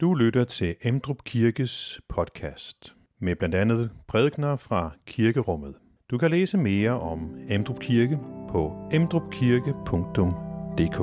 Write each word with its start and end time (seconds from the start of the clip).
Du 0.00 0.14
lytter 0.14 0.44
til 0.44 0.76
Emdrup 0.82 1.24
Kirkes 1.24 2.00
podcast 2.08 2.94
med 3.18 3.36
blandt 3.36 3.54
andet 3.54 3.90
prædikner 4.08 4.56
fra 4.56 4.90
kirkerummet. 5.06 5.74
Du 6.10 6.18
kan 6.18 6.30
læse 6.30 6.58
mere 6.58 6.90
om 6.90 7.38
Emdrup 7.48 7.80
Kirke 7.80 8.18
på 8.48 8.88
emdrupkirke.dk. 8.92 11.00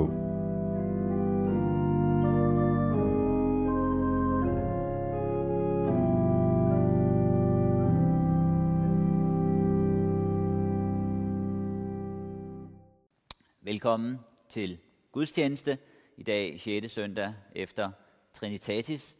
Velkommen 13.62 14.18
til 14.48 14.78
gudstjeneste 15.12 15.78
i 16.16 16.22
dag 16.22 16.60
6. 16.60 16.92
søndag 16.92 17.34
efter 17.54 17.90
Trinitatis. 18.34 19.16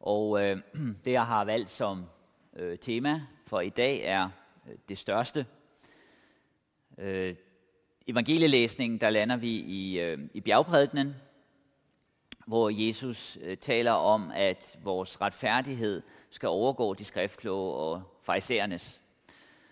Og 0.00 0.44
øh, 0.44 0.56
det, 1.04 1.12
jeg 1.12 1.26
har 1.26 1.44
valgt 1.44 1.70
som 1.70 2.04
øh, 2.56 2.78
tema 2.78 3.26
for 3.46 3.60
i 3.60 3.68
dag, 3.68 4.00
er 4.02 4.28
øh, 4.68 4.74
det 4.88 4.98
største. 4.98 5.46
Øh, 6.98 7.36
evangelielæsningen, 8.06 9.00
der 9.00 9.10
lander 9.10 9.36
vi 9.36 9.50
i, 9.50 10.00
øh, 10.00 10.18
i 10.34 10.40
bjergprædikenen, 10.40 11.14
hvor 12.46 12.86
Jesus 12.86 13.38
øh, 13.42 13.56
taler 13.56 13.92
om, 13.92 14.30
at 14.34 14.78
vores 14.82 15.20
retfærdighed 15.20 16.02
skal 16.30 16.48
overgå 16.48 16.94
de 16.94 17.04
skriftkloge 17.04 17.74
og 17.74 18.02
farisæernes. 18.22 19.02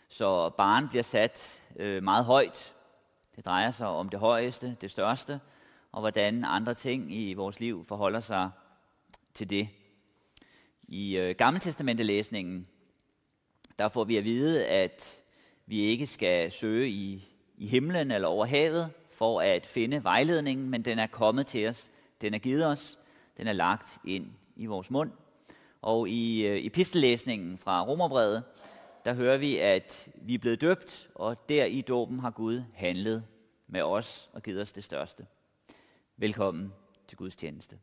Så 0.09 0.51
barn 0.51 0.89
bliver 0.89 1.03
sat 1.03 1.65
øh, 1.77 2.03
meget 2.03 2.25
højt. 2.25 2.75
Det 3.37 3.47
drejer 3.47 3.71
sig 3.71 3.87
om 3.87 4.09
det 4.09 4.21
højeste, 4.21 4.77
det 4.81 4.91
største, 4.91 5.41
og 5.93 6.01
hvordan 6.01 6.45
andre 6.45 6.75
ting 6.75 7.15
i 7.15 7.35
vores 7.35 7.61
liv 7.61 7.85
forholder 7.85 8.21
sig 8.21 8.51
til 9.35 9.51
det. 9.51 9.69
I 10.89 11.17
øh, 11.17 11.35
Gammeltestamentelæsningen, 11.39 12.67
der 13.79 13.89
får 13.89 14.05
vi 14.05 14.17
at 14.17 14.25
vide, 14.25 14.67
at 14.67 15.23
vi 15.67 15.81
ikke 15.81 16.07
skal 16.07 16.53
søge 16.53 16.89
i, 16.89 17.29
i 17.57 17.67
himlen 17.67 18.11
eller 18.11 18.29
over 18.29 18.47
havet 18.47 18.91
for 19.11 19.41
at 19.41 19.67
finde 19.67 20.05
vejledningen, 20.05 20.71
men 20.71 20.85
den 20.85 20.99
er 20.99 21.07
kommet 21.07 21.47
til 21.47 21.69
os, 21.69 21.91
den 22.21 22.35
er 22.35 22.39
givet 22.39 22.67
os, 22.67 22.99
den 23.37 23.47
er 23.47 23.53
lagt 23.53 23.99
ind 24.05 24.27
i 24.57 24.67
vores 24.67 24.91
mund. 24.91 25.11
Og 25.83 26.09
i 26.09 26.47
øh, 26.47 26.65
epistellæsningen 26.65 27.59
fra 27.59 27.85
Romerbrevet, 27.87 28.45
der 29.05 29.15
hører 29.15 29.37
vi, 29.37 29.59
at 29.59 30.09
vi 30.15 30.35
er 30.35 30.39
blevet 30.39 30.61
døbt, 30.61 31.09
og 31.15 31.49
der 31.49 31.65
i 31.65 31.81
dåben 31.81 32.19
har 32.19 32.31
Gud 32.31 32.63
handlet 32.75 33.25
med 33.67 33.83
os 33.83 34.31
og 34.33 34.43
givet 34.43 34.63
os 34.63 34.73
det 34.73 34.85
største. 34.85 35.27
Velkommen 36.17 36.73
til 37.09 37.19
Guds 37.19 37.37
tjeneste. 37.37 37.79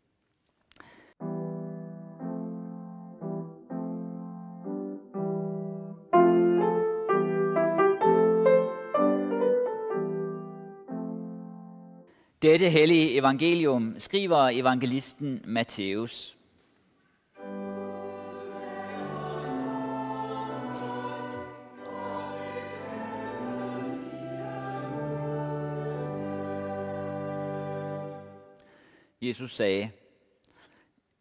Dette 12.41 12.69
hellige 12.69 13.17
evangelium 13.17 13.95
skriver 13.97 14.49
evangelisten 14.53 15.41
Matthæus. 15.45 16.37
Jesus 29.21 29.55
sagde, 29.55 29.91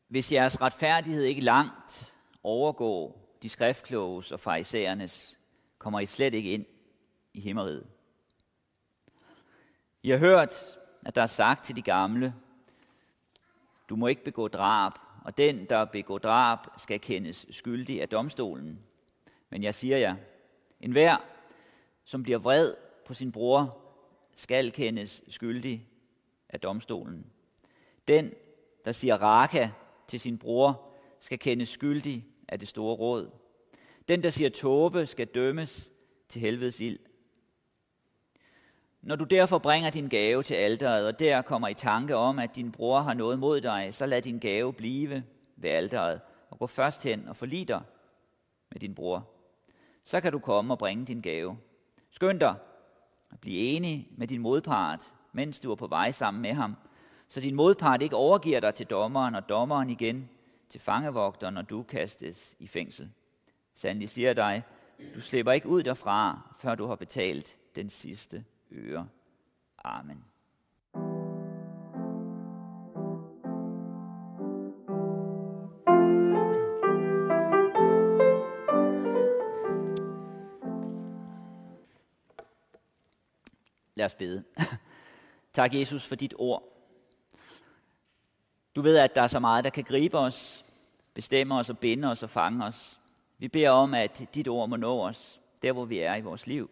hvis 0.08 0.33
jeres 0.33 0.61
retfærdighed 0.61 1.22
ikke 1.22 1.41
langt 1.41 2.14
overgår 2.42 3.34
de 3.42 3.48
skriftkloges 3.48 4.33
og 4.33 4.41
farisæernes, 4.41 5.39
kommer 5.78 6.00
I 6.00 6.06
slet 6.06 6.34
ikke 6.34 6.52
ind 6.52 6.66
i 7.34 7.41
himmeriget. 7.41 7.86
I 10.02 10.11
har 10.11 10.18
hørt, 10.18 10.78
at 11.07 11.14
der 11.14 11.23
er 11.23 11.27
sagt 11.27 11.64
til 11.64 11.77
de 11.77 11.83
gamle, 11.83 12.35
du 13.89 13.97
må 13.97 14.07
ikke 14.07 14.25
begå 14.25 14.48
drab, 14.48 14.92
og 15.25 15.39
den, 15.39 15.64
der 15.64 15.85
begår 15.85 16.19
drab, 16.19 16.59
skal 16.77 17.01
kendes 17.01 17.47
skyldig 17.51 18.03
af 18.03 18.09
domstolen. 18.09 18.79
Men 19.51 19.63
jeg 19.63 19.75
siger 19.75 19.97
jer, 19.97 20.17
enhver, 20.81 21.17
som 22.05 22.23
bliver 22.23 22.39
vred 22.39 22.75
på 23.07 23.14
sin 23.14 23.33
bror, 23.33 23.79
skal 24.37 24.73
kendes 24.73 25.23
skyldig 25.29 25.87
af 26.48 26.61
domstolen. 26.61 27.27
Den, 28.08 28.33
der 28.85 28.92
siger 28.92 29.17
raka 29.17 29.69
til 30.07 30.20
sin 30.20 30.39
bror, 30.39 30.95
skal 31.20 31.39
kendes 31.39 31.69
skyldig 31.69 32.27
af 32.48 32.58
det 32.58 32.69
store 32.69 32.97
råd. 32.97 33.31
Den, 34.08 34.23
der 34.23 34.31
siger 34.31 34.51
tåbe, 34.51 35.07
skal 35.07 35.27
dømmes 35.27 35.92
til 36.29 36.41
helvedes 36.41 36.81
ild. 36.81 36.98
Når 39.03 39.17
du 39.17 39.25
derfor 39.25 39.59
bringer 39.59 39.91
din 39.91 40.09
gave 40.09 40.42
til 40.42 40.55
alteret, 40.55 41.07
og 41.07 41.19
der 41.19 41.42
kommer 41.42 41.69
i 41.69 41.75
tanke 41.75 42.17
om, 42.17 42.39
at 42.39 42.57
din 42.57 42.73
bror 42.73 43.01
har 43.01 43.14
noget 43.14 43.39
mod 43.39 43.61
dig, 43.61 43.89
så 43.95 44.07
lad 44.07 44.23
din 44.23 44.39
gave 44.39 44.73
blive 44.73 45.25
ved 45.57 45.70
alteret, 45.70 46.20
og 46.51 46.59
gå 46.59 46.67
først 46.67 47.03
hen 47.03 47.29
og 47.29 47.37
forlig 47.37 47.69
dig 47.69 47.81
med 48.70 48.81
din 48.81 48.95
bror. 48.95 49.31
Så 50.05 50.20
kan 50.20 50.33
du 50.33 50.39
komme 50.39 50.75
og 50.75 50.79
bringe 50.79 51.05
din 51.05 51.20
gave. 51.20 51.58
Skynd 52.11 52.41
dig 52.41 52.55
at 53.31 53.41
blive 53.41 53.58
enig 53.58 54.08
med 54.17 54.27
din 54.27 54.41
modpart, 54.41 55.14
mens 55.33 55.61
du 55.61 55.70
er 55.70 55.77
på 55.77 55.87
vej 55.87 56.11
sammen 56.11 56.42
med 56.42 56.53
ham, 56.53 56.77
så 57.29 57.41
din 57.41 57.55
modpart 57.55 58.03
ikke 58.03 58.17
overgiver 58.17 58.61
dig 58.61 58.75
til 58.75 58.87
dommeren, 58.87 59.35
og 59.35 59.48
dommeren 59.48 59.91
igen 59.91 60.29
til 60.69 60.81
fangevogteren, 60.81 61.55
når 61.55 61.63
du 61.63 61.83
kastes 61.83 62.57
i 62.58 62.67
fængsel. 62.67 63.11
Sandelig 63.75 64.08
siger 64.08 64.33
dig, 64.33 64.63
du 65.14 65.20
slipper 65.20 65.53
ikke 65.53 65.69
ud 65.69 65.83
derfra, 65.83 66.41
før 66.58 66.75
du 66.75 66.87
har 66.87 66.95
betalt 66.95 67.58
den 67.75 67.91
sidste 67.91 68.45
ører. 68.73 69.05
Amen. 69.84 70.24
Lad 83.95 84.07
os 84.07 84.14
bede. 84.14 84.45
tak 85.52 85.74
Jesus 85.74 86.07
for 86.07 86.14
dit 86.14 86.34
ord. 86.39 86.62
Du 88.77 88.83
ved, 88.83 88.98
at 88.98 89.14
der 89.14 89.23
er 89.23 89.27
så 89.27 89.39
meget, 89.39 89.64
der 89.64 89.70
kan 89.70 89.84
gribe 89.84 90.18
os, 90.18 90.64
bestemme 91.14 91.55
os 91.55 91.70
og 91.70 91.78
binde 91.78 92.11
os 92.11 92.23
og 92.23 92.30
fange 92.30 92.64
os. 92.64 93.01
Vi 93.39 93.48
beder 93.48 93.70
om, 93.70 93.95
at 93.95 94.34
dit 94.34 94.48
ord 94.48 94.68
må 94.68 94.77
nå 94.77 95.01
os, 95.01 95.40
der 95.62 95.73
hvor 95.73 95.84
vi 95.84 95.98
er 95.98 96.14
i 96.14 96.20
vores 96.20 96.46
liv 96.46 96.70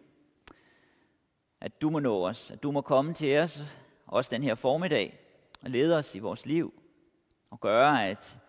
at 1.61 1.81
du 1.81 1.89
må 1.89 1.99
nå 1.99 2.27
os, 2.27 2.51
at 2.51 2.63
du 2.63 2.71
må 2.71 2.81
komme 2.81 3.13
til 3.13 3.37
os, 3.37 3.61
også 4.05 4.29
den 4.31 4.43
her 4.43 4.55
formiddag, 4.55 5.19
og 5.61 5.69
lede 5.69 5.97
os 5.97 6.15
i 6.15 6.19
vores 6.19 6.45
liv, 6.45 6.73
og 7.49 7.59
gøre, 7.59 8.07
at 8.07 8.39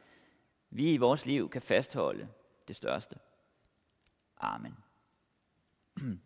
vi 0.70 0.92
i 0.92 0.96
vores 0.96 1.26
liv 1.26 1.50
kan 1.50 1.62
fastholde 1.62 2.28
det 2.68 2.76
største. 2.76 3.16
Amen. 4.40 4.76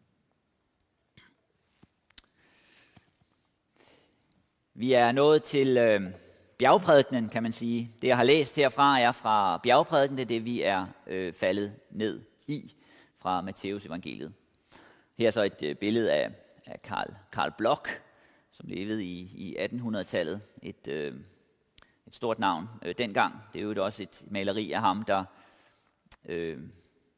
Vi 4.75 4.93
er 4.93 5.13
nået 5.13 5.43
til 5.43 5.77
øh, 5.77 6.03
bjergprædikenen, 6.59 7.29
kan 7.29 7.43
man 7.43 7.53
sige. 7.53 7.93
Det, 8.03 8.09
jeg 8.09 8.17
har 8.17 8.25
læst 8.25 8.57
herfra, 8.57 9.01
er 9.01 9.13
fra 9.13 9.59
bjergprædikenen, 9.59 10.19
det 10.19 10.25
er 10.25 10.29
det, 10.29 10.45
vi 10.45 10.63
er 10.63 10.87
øh, 11.07 11.33
faldet 11.33 11.75
ned 11.91 12.21
i 12.47 12.75
fra 13.19 13.41
Matteus 13.41 13.87
evangeliet. 13.87 14.33
Her 15.19 15.27
er 15.27 15.31
så 15.31 15.43
et 15.43 15.63
øh, 15.63 15.77
billede 15.77 16.13
af 16.13 16.31
af 16.67 16.83
Karl, 16.83 17.15
Karl 17.33 17.53
Bloch, 17.59 17.83
som 18.53 18.69
levede 18.69 19.05
i, 19.05 19.21
i 19.21 19.57
1800-tallet. 19.57 20.41
Et, 20.63 20.89
øh, 20.89 21.15
et 22.07 22.15
stort 22.15 22.39
navn 22.39 22.69
øh, 22.83 22.95
dengang. 22.99 23.35
Det 23.53 23.59
er 23.59 23.63
jo 23.63 23.85
også 23.85 24.03
et 24.03 24.25
maleri 24.31 24.73
af 24.73 24.81
ham, 24.81 25.03
der, 25.03 25.25
øh, 26.29 26.59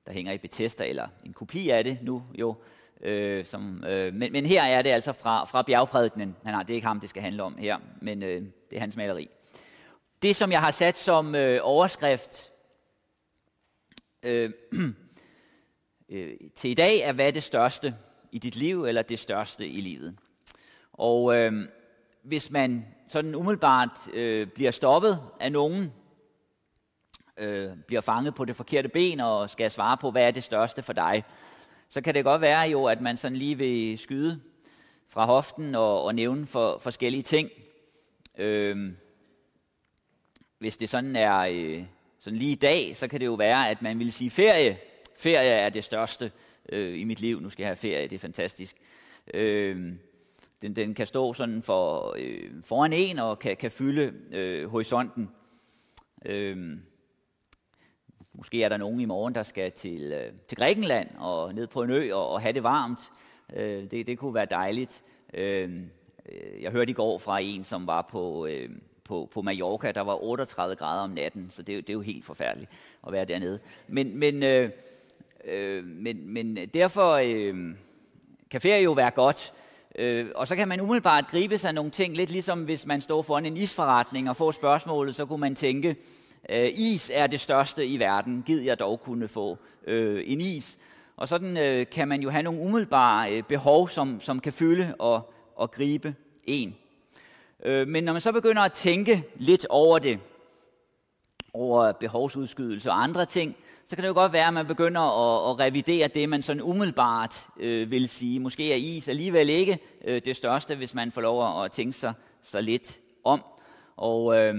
der 0.07 0.13
hænger 0.13 0.33
i 0.33 0.39
Bethesda, 0.39 0.87
eller 0.87 1.09
en 1.25 1.33
kopi 1.33 1.69
af 1.69 1.85
det 1.85 1.99
nu 2.03 2.25
jo. 2.35 2.57
Øh, 3.01 3.45
som, 3.45 3.85
øh, 3.85 4.15
men, 4.15 4.33
men 4.33 4.47
her 4.47 4.63
er 4.63 4.83
det 4.83 4.91
altså 4.91 5.13
fra, 5.13 5.45
fra 5.45 5.63
bjergprædikenen. 5.63 6.37
Nej, 6.43 6.53
nej, 6.53 6.63
det 6.63 6.71
er 6.71 6.75
ikke 6.75 6.87
ham, 6.87 7.01
det 7.01 7.11
skal 7.11 7.23
handle 7.23 7.43
om 7.43 7.57
her, 7.57 7.79
men 8.01 8.23
øh, 8.23 8.43
det 8.71 8.77
er 8.77 8.81
hans 8.81 8.97
maleri. 8.97 9.29
Det, 10.23 10.37
som 10.37 10.53
jeg 10.53 10.61
har 10.61 10.71
sat 10.71 10.99
som 10.99 11.35
øh, 11.35 11.61
overskrift 11.63 12.53
øh, 14.23 14.51
øh, 16.09 16.37
til 16.55 16.71
i 16.71 16.75
dag, 16.75 17.01
er, 17.01 17.13
hvad 17.13 17.27
er 17.27 17.31
det 17.31 17.43
største? 17.43 17.95
I 18.35 18.39
dit 18.39 18.57
liv, 18.57 18.85
eller 18.85 19.03
det 19.03 19.19
største 19.19 19.69
i 19.69 19.81
livet. 19.81 20.17
Og 20.93 21.37
øh, 21.37 21.69
hvis 22.23 22.51
man 22.51 22.87
sådan 23.09 23.35
umiddelbart 23.35 24.09
øh, 24.13 24.47
bliver 24.47 24.71
stoppet 24.71 25.21
af 25.41 25.53
nogen, 25.53 25.93
øh, 27.37 27.71
bliver 27.87 28.01
fanget 28.01 28.35
på 28.35 28.45
det 28.45 28.57
forkerte 28.57 28.89
ben 28.89 29.21
og 29.21 29.51
skal 29.51 29.71
svare 29.71 29.97
på, 29.97 30.11
hvad 30.11 30.27
er 30.27 30.31
det 30.31 30.43
største 30.43 30.83
for 30.83 30.93
dig, 30.93 31.25
så 31.89 32.01
kan 32.01 32.15
det 32.15 32.25
godt 32.25 32.41
være 32.41 32.61
jo, 32.61 32.85
at 32.85 33.01
man 33.01 33.17
sådan 33.17 33.37
lige 33.37 33.59
vil 33.59 33.99
skyde 33.99 34.41
fra 35.09 35.25
hoften 35.25 35.75
og, 35.75 36.05
og 36.05 36.15
nævne 36.15 36.47
for 36.47 36.79
forskellige 36.79 37.23
ting. 37.23 37.51
Øh, 38.39 38.93
hvis 40.59 40.77
det 40.77 40.89
sådan 40.89 41.17
er 41.17 41.39
øh, 41.39 41.85
sådan 42.19 42.39
lige 42.39 42.53
i 42.53 42.55
dag, 42.55 42.97
så 42.97 43.09
kan 43.09 43.21
det 43.21 43.27
jo 43.27 43.35
være, 43.35 43.71
at 43.71 43.83
man 43.83 43.99
vil 43.99 44.13
sige 44.13 44.31
ferie. 44.31 44.79
Ferie 45.17 45.51
er 45.51 45.69
det 45.69 45.85
største 45.85 46.33
øh, 46.69 47.01
i 47.01 47.05
mit 47.05 47.21
liv. 47.21 47.41
Nu 47.41 47.51
skal 47.51 47.63
jeg 47.63 47.69
have 47.69 47.77
ferie, 47.77 48.03
det 48.03 48.13
er 48.13 48.19
fantastisk. 48.19 48.77
Øh, 49.35 49.93
den, 50.63 50.77
den 50.77 50.95
kan 50.95 51.07
stå 51.07 51.35
sådan 51.35 51.63
for, 51.63 52.15
øh, 52.19 52.51
foran 52.65 52.93
en 52.93 53.19
og 53.19 53.39
kan, 53.39 53.57
kan 53.57 53.71
fylde 53.71 54.13
øh, 54.33 54.71
horisonten. 54.71 55.31
Øh, 56.25 56.79
måske 58.33 58.63
er 58.63 58.69
der 58.69 58.77
nogen 58.77 59.01
i 59.01 59.05
morgen, 59.05 59.35
der 59.35 59.43
skal 59.43 59.73
til, 59.73 60.13
øh, 60.13 60.33
til 60.49 60.59
Grækenland 60.59 61.09
og 61.19 61.55
ned 61.55 61.67
på 61.67 61.83
en 61.83 61.91
ø 61.91 62.15
og, 62.15 62.29
og 62.29 62.41
have 62.41 62.53
det 62.53 62.63
varmt. 62.63 63.13
Øh, 63.57 63.91
det, 63.91 64.07
det 64.07 64.19
kunne 64.19 64.35
være 64.35 64.47
dejligt. 64.51 65.03
Øh, 65.35 65.81
jeg 66.61 66.73
hørte 66.73 66.91
i 66.91 66.95
går 66.95 67.19
fra 67.19 67.39
en, 67.39 67.65
som 67.65 67.87
var 67.87 68.03
på, 68.03 68.47
øh, 68.47 68.71
på, 69.05 69.29
på 69.33 69.43
Mallorca, 69.43 69.93
der 69.93 70.01
var 70.01 70.23
38 70.23 70.77
grader 70.77 71.03
om 71.03 71.11
natten, 71.11 71.51
så 71.51 71.63
det, 71.63 71.87
det 71.87 71.91
er 71.91 71.95
jo 71.95 72.01
helt 72.01 72.25
forfærdeligt 72.25 72.71
at 73.07 73.13
være 73.13 73.25
dernede. 73.25 73.59
Men, 73.89 74.19
men, 74.19 74.43
øh, 74.43 74.71
øh, 75.47 75.85
men, 75.85 76.33
men 76.33 76.57
derfor 76.75 77.13
øh, 77.25 77.75
kan 78.51 78.61
ferie 78.61 78.83
jo 78.83 78.93
være 78.93 79.11
godt, 79.11 79.53
Øh, 79.99 80.27
og 80.35 80.49
så 80.49 80.57
kan 80.57 80.69
man 80.69 80.81
umiddelbart 80.81 81.27
gribe 81.31 81.59
sig 81.59 81.73
nogle 81.73 81.91
ting, 81.91 82.17
lidt 82.17 82.31
ligesom 82.31 82.65
hvis 82.65 82.87
man 82.87 83.01
står 83.01 83.23
foran 83.23 83.47
en 83.47 83.57
isforretning 83.57 84.31
og 84.31 84.37
får 84.37 84.51
spørgsmålet, 84.51 85.15
så 85.15 85.27
kunne 85.27 85.41
man 85.41 85.55
tænke, 85.55 85.97
øh, 86.51 86.69
is 86.75 87.11
er 87.15 87.27
det 87.27 87.41
største 87.41 87.87
i 87.87 87.99
verden, 87.99 88.43
gid 88.47 88.61
jeg 88.61 88.79
dog 88.79 89.01
kunne 89.01 89.29
få 89.29 89.59
øh, 89.87 90.23
en 90.27 90.41
is. 90.41 90.79
Og 91.17 91.29
sådan 91.29 91.57
øh, 91.57 91.87
kan 91.93 92.09
man 92.09 92.23
jo 92.23 92.31
have 92.31 92.43
nogle 92.43 92.61
umiddelbare 92.61 93.33
øh, 93.33 93.43
behov, 93.43 93.89
som, 93.89 94.21
som 94.21 94.41
kan 94.41 94.53
fylde 94.53 94.95
og, 94.99 95.33
og 95.57 95.71
gribe 95.71 96.15
en. 96.47 96.77
Øh, 97.65 97.89
men 97.89 98.05
når 98.05 98.13
man 98.13 98.23
så 98.23 98.33
begynder 98.33 98.63
at 98.63 98.73
tænke 98.73 99.25
lidt 99.37 99.67
over 99.71 99.99
det, 99.99 100.19
over 101.55 101.93
behovsudskydelse 101.93 102.91
og 102.91 103.03
andre 103.03 103.25
ting, 103.25 103.57
så 103.87 103.97
kan 103.97 104.03
det 104.03 104.09
jo 104.09 104.15
godt 104.15 104.33
være, 104.33 104.49
at 104.49 104.55
man 104.55 104.67
begynder 104.67 105.01
at, 105.01 105.51
at 105.51 105.67
revidere 105.67 106.09
det, 106.09 106.29
man 106.29 106.43
sådan 106.43 106.63
umiddelbart 106.63 107.47
øh, 107.61 107.91
vil 107.91 108.09
sige. 108.09 108.41
Måske 108.41 108.73
er 108.73 108.77
is 108.77 109.09
alligevel 109.09 109.49
ikke 109.49 109.79
øh, 110.05 110.23
det 110.25 110.37
største, 110.37 110.75
hvis 110.75 110.95
man 110.95 111.13
får 111.13 111.21
lov 111.21 111.65
at 111.65 111.73
tænke 111.73 111.93
sig 111.93 112.13
så 112.43 112.61
lidt 112.61 113.01
om. 113.25 113.45
Og 113.97 114.39
øh, 114.39 114.55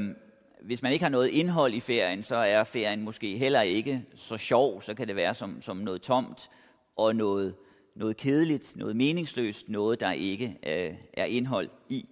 hvis 0.62 0.82
man 0.82 0.92
ikke 0.92 1.04
har 1.04 1.10
noget 1.10 1.28
indhold 1.28 1.74
i 1.74 1.80
ferien, 1.80 2.24
så 2.24 2.36
er 2.36 2.64
ferien 2.64 3.02
måske 3.02 3.38
heller 3.38 3.62
ikke 3.62 4.06
så 4.16 4.38
sjov. 4.38 4.82
Så 4.82 4.94
kan 4.94 5.08
det 5.08 5.16
være 5.16 5.36
som, 5.36 5.62
som 5.62 5.78
noget 5.78 6.02
tomt 6.02 6.50
og 6.96 7.16
noget, 7.16 7.56
noget 7.96 8.18
kedeligt, 8.18 8.76
noget 8.76 8.96
meningsløst, 8.96 9.70
noget 9.70 10.00
der 10.00 10.12
ikke 10.12 10.58
øh, 10.68 10.94
er 11.14 11.26
indhold 11.26 11.70
i. 11.90 12.06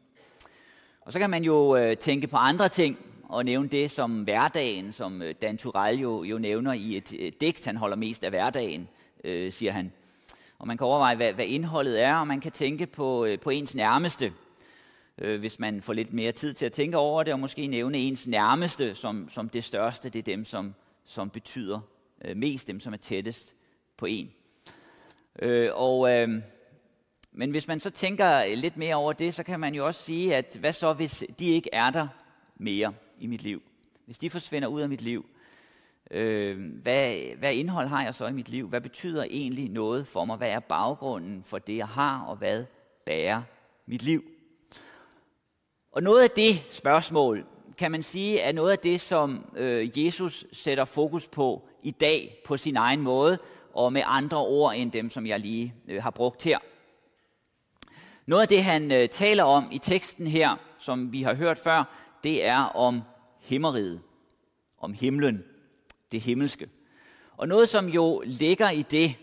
Og 1.02 1.14
så 1.14 1.20
kan 1.20 1.30
man 1.30 1.44
jo 1.44 1.76
øh, 1.76 1.98
tænke 1.98 2.28
på 2.28 2.38
andre 2.38 2.70
ting, 2.70 2.98
og 3.34 3.46
nævne 3.46 3.70
det 3.70 3.92
som 3.92 4.24
hverdagen, 4.24 4.92
som 4.92 5.22
øh, 5.22 5.36
Dan 5.42 5.58
Turell 5.58 6.00
jo, 6.00 6.24
jo 6.24 6.38
nævner 6.38 6.74
i 6.74 6.98
et, 6.98 7.14
et 7.20 7.42
digt. 7.42 7.66
Han 7.66 7.78
holder 7.78 7.96
mest 7.96 8.24
af 8.24 8.30
hverdagen, 8.30 8.88
øh, 9.24 9.52
siger 9.52 9.72
han. 9.72 9.92
Og 10.60 10.68
man 10.68 10.78
kan 10.78 10.88
overveje, 10.88 11.16
hvad, 11.16 11.34
hvad 11.34 11.46
indholdet 11.46 12.04
er, 12.04 12.16
og 12.16 12.28
man 12.28 12.40
kan 12.40 12.52
tænke 12.52 12.86
på, 12.86 13.26
øh, 13.26 13.40
på 13.40 13.50
ens 13.50 13.76
nærmeste, 13.76 14.34
øh, 15.18 15.40
hvis 15.40 15.60
man 15.60 15.82
får 15.82 15.94
lidt 15.94 16.14
mere 16.14 16.32
tid 16.32 16.54
til 16.54 16.66
at 16.66 16.72
tænke 16.72 16.98
over 16.98 17.24
det, 17.24 17.34
og 17.34 17.40
måske 17.40 17.68
nævne 17.68 17.98
ens 17.98 18.28
nærmeste 18.28 18.96
som, 18.96 19.30
som 19.32 19.50
det 19.50 19.64
største. 19.64 20.10
Det 20.10 20.20
er 20.20 20.24
dem, 20.24 20.46
som, 20.46 20.74
som 21.06 21.30
betyder 21.30 21.80
øh, 22.26 22.38
mest, 22.38 22.68
dem 22.68 22.80
som 22.80 22.94
er 22.94 22.98
tættest 22.98 23.56
på 23.98 24.06
en. 24.06 24.32
Øh, 25.40 25.70
og, 25.74 26.12
øh, 26.12 26.30
men 27.32 27.52
hvis 27.52 27.68
man 27.68 27.80
så 27.80 27.90
tænker 27.90 28.56
lidt 28.56 28.78
mere 28.78 28.96
over 28.96 29.14
det, 29.14 29.34
så 29.34 29.44
kan 29.44 29.60
man 29.60 29.76
jo 29.76 29.86
også 29.86 30.02
sige, 30.02 30.36
at 30.36 30.58
hvad 30.60 30.74
så, 30.74 30.94
hvis 30.94 31.24
de 31.40 31.46
ikke 31.46 31.70
er 31.74 31.90
der 31.90 32.08
mere? 32.64 32.94
i 33.24 33.28
mit 33.28 33.44
liv, 33.44 33.62
hvis 34.06 34.18
de 34.18 34.30
forsvinder 34.30 34.68
ud 34.68 34.82
af 34.82 34.90
mit 34.90 35.02
liv, 35.02 35.26
øh, 36.12 36.74
hvad, 36.82 37.16
hvad 37.38 37.54
indhold 37.54 37.88
har 37.88 38.04
jeg 38.04 38.16
så 38.16 38.28
i 38.28 38.34
mit 38.34 38.50
liv? 38.50 38.68
Hvad 38.68 38.82
betyder 38.82 39.24
egentlig 39.24 39.70
noget 39.70 40.08
for 40.08 40.26
mig? 40.26 40.38
Hvad 40.38 40.50
er 40.50 40.60
baggrunden 40.60 41.44
for 41.46 41.60
det, 41.60 41.78
jeg 41.78 41.88
har, 41.88 42.22
og 42.22 42.36
hvad 42.36 42.66
bærer 43.06 43.42
mit 43.86 44.02
liv? 44.02 44.24
Og 45.92 46.04
noget 46.04 46.24
af 46.24 46.30
det 46.30 46.66
spørgsmål, 46.70 47.46
kan 47.78 47.92
man 47.92 48.04
sige, 48.04 48.40
er 48.40 48.52
noget 48.52 48.72
af 48.72 48.80
det, 48.80 49.02
som 49.02 49.46
øh, 49.56 50.06
Jesus 50.06 50.46
sætter 50.52 50.86
fokus 50.86 51.28
på 51.28 51.68
i 51.84 51.92
dag 51.92 52.42
på 52.46 52.58
sin 52.58 52.78
egen 52.78 53.02
måde, 53.02 53.38
og 53.74 53.94
med 53.94 54.02
andre 54.06 54.38
ord 54.38 54.74
end 54.76 54.92
dem, 54.92 55.10
som 55.10 55.26
jeg 55.26 55.40
lige 55.40 55.74
øh, 55.88 56.04
har 56.04 56.12
brugt 56.12 56.44
her. 56.44 56.60
Noget 58.26 58.42
af 58.42 58.48
det, 58.48 58.64
han 58.64 58.92
øh, 58.92 59.10
taler 59.10 59.44
om 59.44 59.68
i 59.72 59.78
teksten 59.78 60.28
her, 60.28 60.56
som 60.80 61.12
vi 61.12 61.22
har 61.22 61.34
hørt 61.34 61.58
før, 61.58 61.84
det 62.24 62.46
er 62.46 62.58
om 62.58 63.02
himmeriget, 63.40 64.02
om 64.78 64.94
himlen, 64.94 65.44
det 66.12 66.22
himmelske. 66.22 66.70
Og 67.38 67.48
noget, 67.48 67.70
som 67.70 67.90
jo 67.90 68.24
ligger 68.26 68.70
i 68.70 68.82
det, 68.82 69.16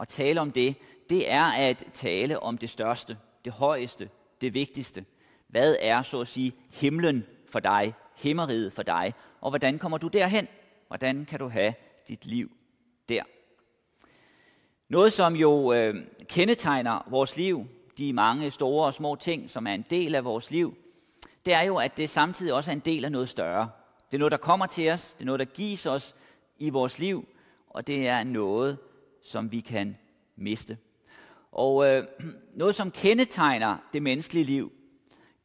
at 0.00 0.08
tale 0.08 0.40
om 0.40 0.52
det, 0.52 0.76
det 1.10 1.32
er 1.32 1.44
at 1.44 1.84
tale 1.92 2.42
om 2.42 2.58
det 2.58 2.70
største, 2.70 3.18
det 3.44 3.52
højeste, 3.52 4.10
det 4.40 4.54
vigtigste. 4.54 5.04
Hvad 5.48 5.76
er, 5.80 6.02
så 6.02 6.20
at 6.20 6.28
sige, 6.28 6.52
himlen 6.72 7.24
for 7.48 7.60
dig, 7.60 7.94
himmeriget 8.16 8.72
for 8.72 8.82
dig, 8.82 9.14
og 9.40 9.50
hvordan 9.50 9.78
kommer 9.78 9.98
du 9.98 10.08
derhen? 10.08 10.48
Hvordan 10.88 11.24
kan 11.24 11.38
du 11.38 11.48
have 11.48 11.74
dit 12.08 12.26
liv 12.26 12.50
der? 13.08 13.22
Noget, 14.88 15.12
som 15.12 15.36
jo 15.36 15.72
øh, 15.72 15.94
kendetegner 16.28 17.06
vores 17.10 17.36
liv, 17.36 17.66
de 17.98 18.12
mange 18.12 18.50
store 18.50 18.86
og 18.86 18.94
små 18.94 19.14
ting, 19.14 19.50
som 19.50 19.66
er 19.66 19.74
en 19.74 19.84
del 19.90 20.14
af 20.14 20.24
vores 20.24 20.50
liv, 20.50 20.76
det 21.46 21.54
er 21.54 21.62
jo, 21.62 21.76
at 21.76 21.96
det 21.96 22.10
samtidig 22.10 22.52
også 22.52 22.70
er 22.70 22.72
en 22.72 22.80
del 22.80 23.04
af 23.04 23.12
noget 23.12 23.28
større. 23.28 23.70
Det 24.10 24.16
er 24.16 24.18
noget, 24.18 24.32
der 24.32 24.38
kommer 24.38 24.66
til 24.66 24.90
os, 24.90 25.12
det 25.12 25.20
er 25.20 25.26
noget, 25.26 25.38
der 25.38 25.44
gives 25.44 25.86
os 25.86 26.14
i 26.58 26.70
vores 26.70 26.98
liv, 26.98 27.28
og 27.70 27.86
det 27.86 28.08
er 28.08 28.24
noget, 28.24 28.78
som 29.22 29.52
vi 29.52 29.60
kan 29.60 29.96
miste. 30.36 30.78
Og 31.52 31.86
øh, 31.86 32.06
noget, 32.54 32.74
som 32.74 32.90
kendetegner 32.90 33.76
det 33.92 34.02
menneskelige 34.02 34.44
liv, 34.44 34.72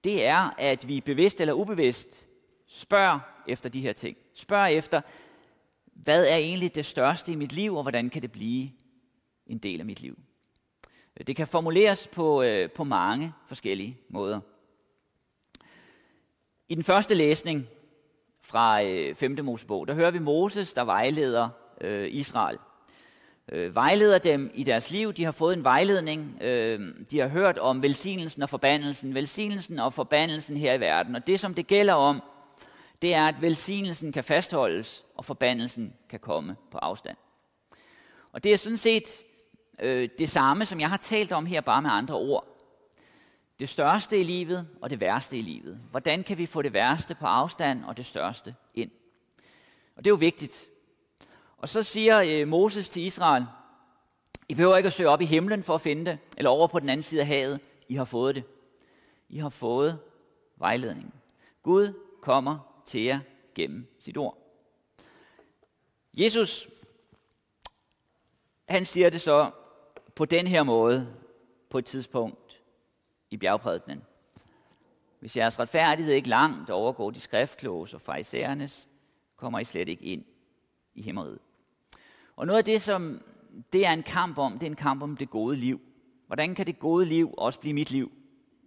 det 0.03 0.25
er, 0.25 0.55
at 0.57 0.87
vi 0.87 1.01
bevidst 1.01 1.41
eller 1.41 1.53
ubevidst 1.53 2.27
spørger 2.67 3.19
efter 3.47 3.69
de 3.69 3.81
her 3.81 3.93
ting. 3.93 4.17
Spørger 4.35 4.67
efter, 4.67 5.01
hvad 5.85 6.27
er 6.27 6.35
egentlig 6.35 6.75
det 6.75 6.85
største 6.85 7.31
i 7.31 7.35
mit 7.35 7.51
liv, 7.51 7.75
og 7.75 7.81
hvordan 7.81 8.09
kan 8.09 8.21
det 8.21 8.31
blive 8.31 8.71
en 9.47 9.57
del 9.57 9.79
af 9.79 9.85
mit 9.85 10.01
liv? 10.01 10.19
Det 11.27 11.35
kan 11.35 11.47
formuleres 11.47 12.07
på, 12.07 12.43
øh, 12.43 12.71
på 12.71 12.83
mange 12.83 13.33
forskellige 13.47 13.97
måder. 14.09 14.39
I 16.71 16.75
den 16.75 16.83
første 16.83 17.13
læsning 17.13 17.67
fra 18.41 18.83
øh, 18.83 19.15
5. 19.15 19.37
Mosebog, 19.43 19.87
der 19.87 19.93
hører 19.93 20.11
vi 20.11 20.19
Moses, 20.19 20.73
der 20.73 20.83
vejleder 20.83 21.49
øh, 21.81 22.07
Israel. 22.11 22.57
Øh, 23.51 23.75
vejleder 23.75 24.17
dem 24.17 24.51
i 24.53 24.63
deres 24.63 24.91
liv. 24.91 25.13
De 25.13 25.23
har 25.23 25.31
fået 25.31 25.57
en 25.57 25.63
vejledning. 25.63 26.37
Øh, 26.41 26.79
de 27.11 27.19
har 27.19 27.27
hørt 27.27 27.57
om 27.57 27.81
velsignelsen 27.81 28.43
og 28.43 28.49
forbandelsen. 28.49 29.13
Velsignelsen 29.13 29.79
og 29.79 29.93
forbandelsen 29.93 30.57
her 30.57 30.73
i 30.73 30.79
verden. 30.79 31.15
Og 31.15 31.27
det, 31.27 31.39
som 31.39 31.53
det 31.53 31.67
gælder 31.67 31.93
om, 31.93 32.21
det 33.01 33.13
er, 33.13 33.27
at 33.27 33.41
velsignelsen 33.41 34.11
kan 34.11 34.23
fastholdes, 34.23 35.05
og 35.15 35.25
forbandelsen 35.25 35.93
kan 36.09 36.19
komme 36.19 36.55
på 36.71 36.77
afstand. 36.77 37.17
Og 38.31 38.43
det 38.43 38.53
er 38.53 38.57
sådan 38.57 38.77
set 38.77 39.21
øh, 39.79 40.09
det 40.19 40.29
samme, 40.29 40.65
som 40.65 40.79
jeg 40.79 40.89
har 40.89 40.97
talt 40.97 41.31
om 41.31 41.45
her, 41.45 41.61
bare 41.61 41.81
med 41.81 41.91
andre 41.93 42.15
ord. 42.15 42.51
Det 43.61 43.69
største 43.69 44.19
i 44.19 44.23
livet 44.23 44.67
og 44.81 44.89
det 44.89 44.99
værste 44.99 45.37
i 45.37 45.41
livet. 45.41 45.79
Hvordan 45.91 46.23
kan 46.23 46.37
vi 46.37 46.45
få 46.45 46.61
det 46.61 46.73
værste 46.73 47.15
på 47.15 47.25
afstand 47.25 47.85
og 47.85 47.97
det 47.97 48.05
største 48.05 48.55
ind? 48.73 48.91
Og 49.95 50.05
det 50.05 50.09
er 50.09 50.11
jo 50.11 50.15
vigtigt. 50.15 50.69
Og 51.57 51.69
så 51.69 51.83
siger 51.83 52.23
øh, 52.27 52.47
Moses 52.47 52.89
til 52.89 53.01
Israel, 53.01 53.45
I 54.49 54.55
behøver 54.55 54.77
ikke 54.77 54.87
at 54.87 54.93
søge 54.93 55.09
op 55.09 55.21
i 55.21 55.25
himlen 55.25 55.63
for 55.63 55.75
at 55.75 55.81
finde 55.81 56.11
det, 56.11 56.19
eller 56.37 56.49
over 56.49 56.67
på 56.67 56.79
den 56.79 56.89
anden 56.89 57.03
side 57.03 57.21
af 57.21 57.27
havet. 57.27 57.59
I 57.89 57.95
har 57.95 58.05
fået 58.05 58.35
det. 58.35 58.43
I 59.29 59.37
har 59.37 59.49
fået 59.49 59.99
vejledningen. 60.57 61.13
Gud 61.63 61.93
kommer 62.21 62.83
til 62.85 63.01
jer 63.01 63.19
gennem 63.55 63.95
sit 63.99 64.17
ord. 64.17 64.37
Jesus, 66.13 66.69
han 68.69 68.85
siger 68.85 69.09
det 69.09 69.21
så 69.21 69.51
på 70.15 70.25
den 70.25 70.47
her 70.47 70.63
måde 70.63 71.13
på 71.69 71.77
et 71.77 71.85
tidspunkt 71.85 72.40
i 73.31 73.37
bjergprædikenen. 73.37 74.01
Hvis 75.19 75.37
jeres 75.37 75.59
retfærdighed 75.59 76.13
ikke 76.13 76.29
langt 76.29 76.69
overgår 76.69 77.11
de 77.11 77.19
skriftkloge 77.19 77.87
og 77.93 78.01
farisæernes, 78.01 78.87
kommer 79.37 79.59
I 79.59 79.63
slet 79.63 79.89
ikke 79.89 80.05
ind 80.05 80.23
i 80.95 81.01
himmeriet. 81.01 81.39
Og 82.35 82.47
noget 82.47 82.57
af 82.57 82.65
det, 82.65 82.81
som 82.81 83.21
det 83.73 83.85
er 83.85 83.91
en 83.91 84.03
kamp 84.03 84.37
om, 84.37 84.59
det 84.59 84.65
er 84.65 84.69
en 84.69 84.75
kamp 84.75 85.03
om 85.03 85.17
det 85.17 85.29
gode 85.29 85.55
liv. 85.55 85.81
Hvordan 86.27 86.55
kan 86.55 86.65
det 86.65 86.79
gode 86.79 87.05
liv 87.05 87.33
også 87.37 87.59
blive 87.59 87.73
mit 87.73 87.91
liv? 87.91 88.11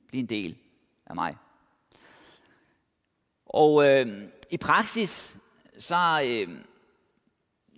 Blive 0.08 0.20
en 0.20 0.28
del 0.28 0.56
af 1.06 1.14
mig. 1.14 1.36
Og 3.46 3.88
øh, 3.88 4.06
i 4.50 4.56
praksis, 4.56 5.38
så 5.78 6.22
øh, 6.26 6.58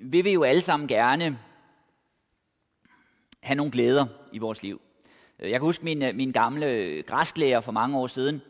vil 0.00 0.24
vi 0.24 0.32
jo 0.32 0.42
alle 0.42 0.62
sammen 0.62 0.88
gerne 0.88 1.38
have 3.42 3.56
nogle 3.56 3.72
glæder 3.72 4.06
i 4.32 4.38
vores 4.38 4.62
liv. 4.62 4.80
Øh, 5.40 5.50
jeg 5.50 5.60
kan 5.60 5.66
huske 5.66 5.84
min, 5.84 6.02
øh, 6.02 6.14
min 6.14 6.30
gamle 6.30 7.02
græsklærer 7.06 7.60
for 7.60 7.72
mange 7.72 7.98
år 7.98 8.06
siden. 8.06 8.42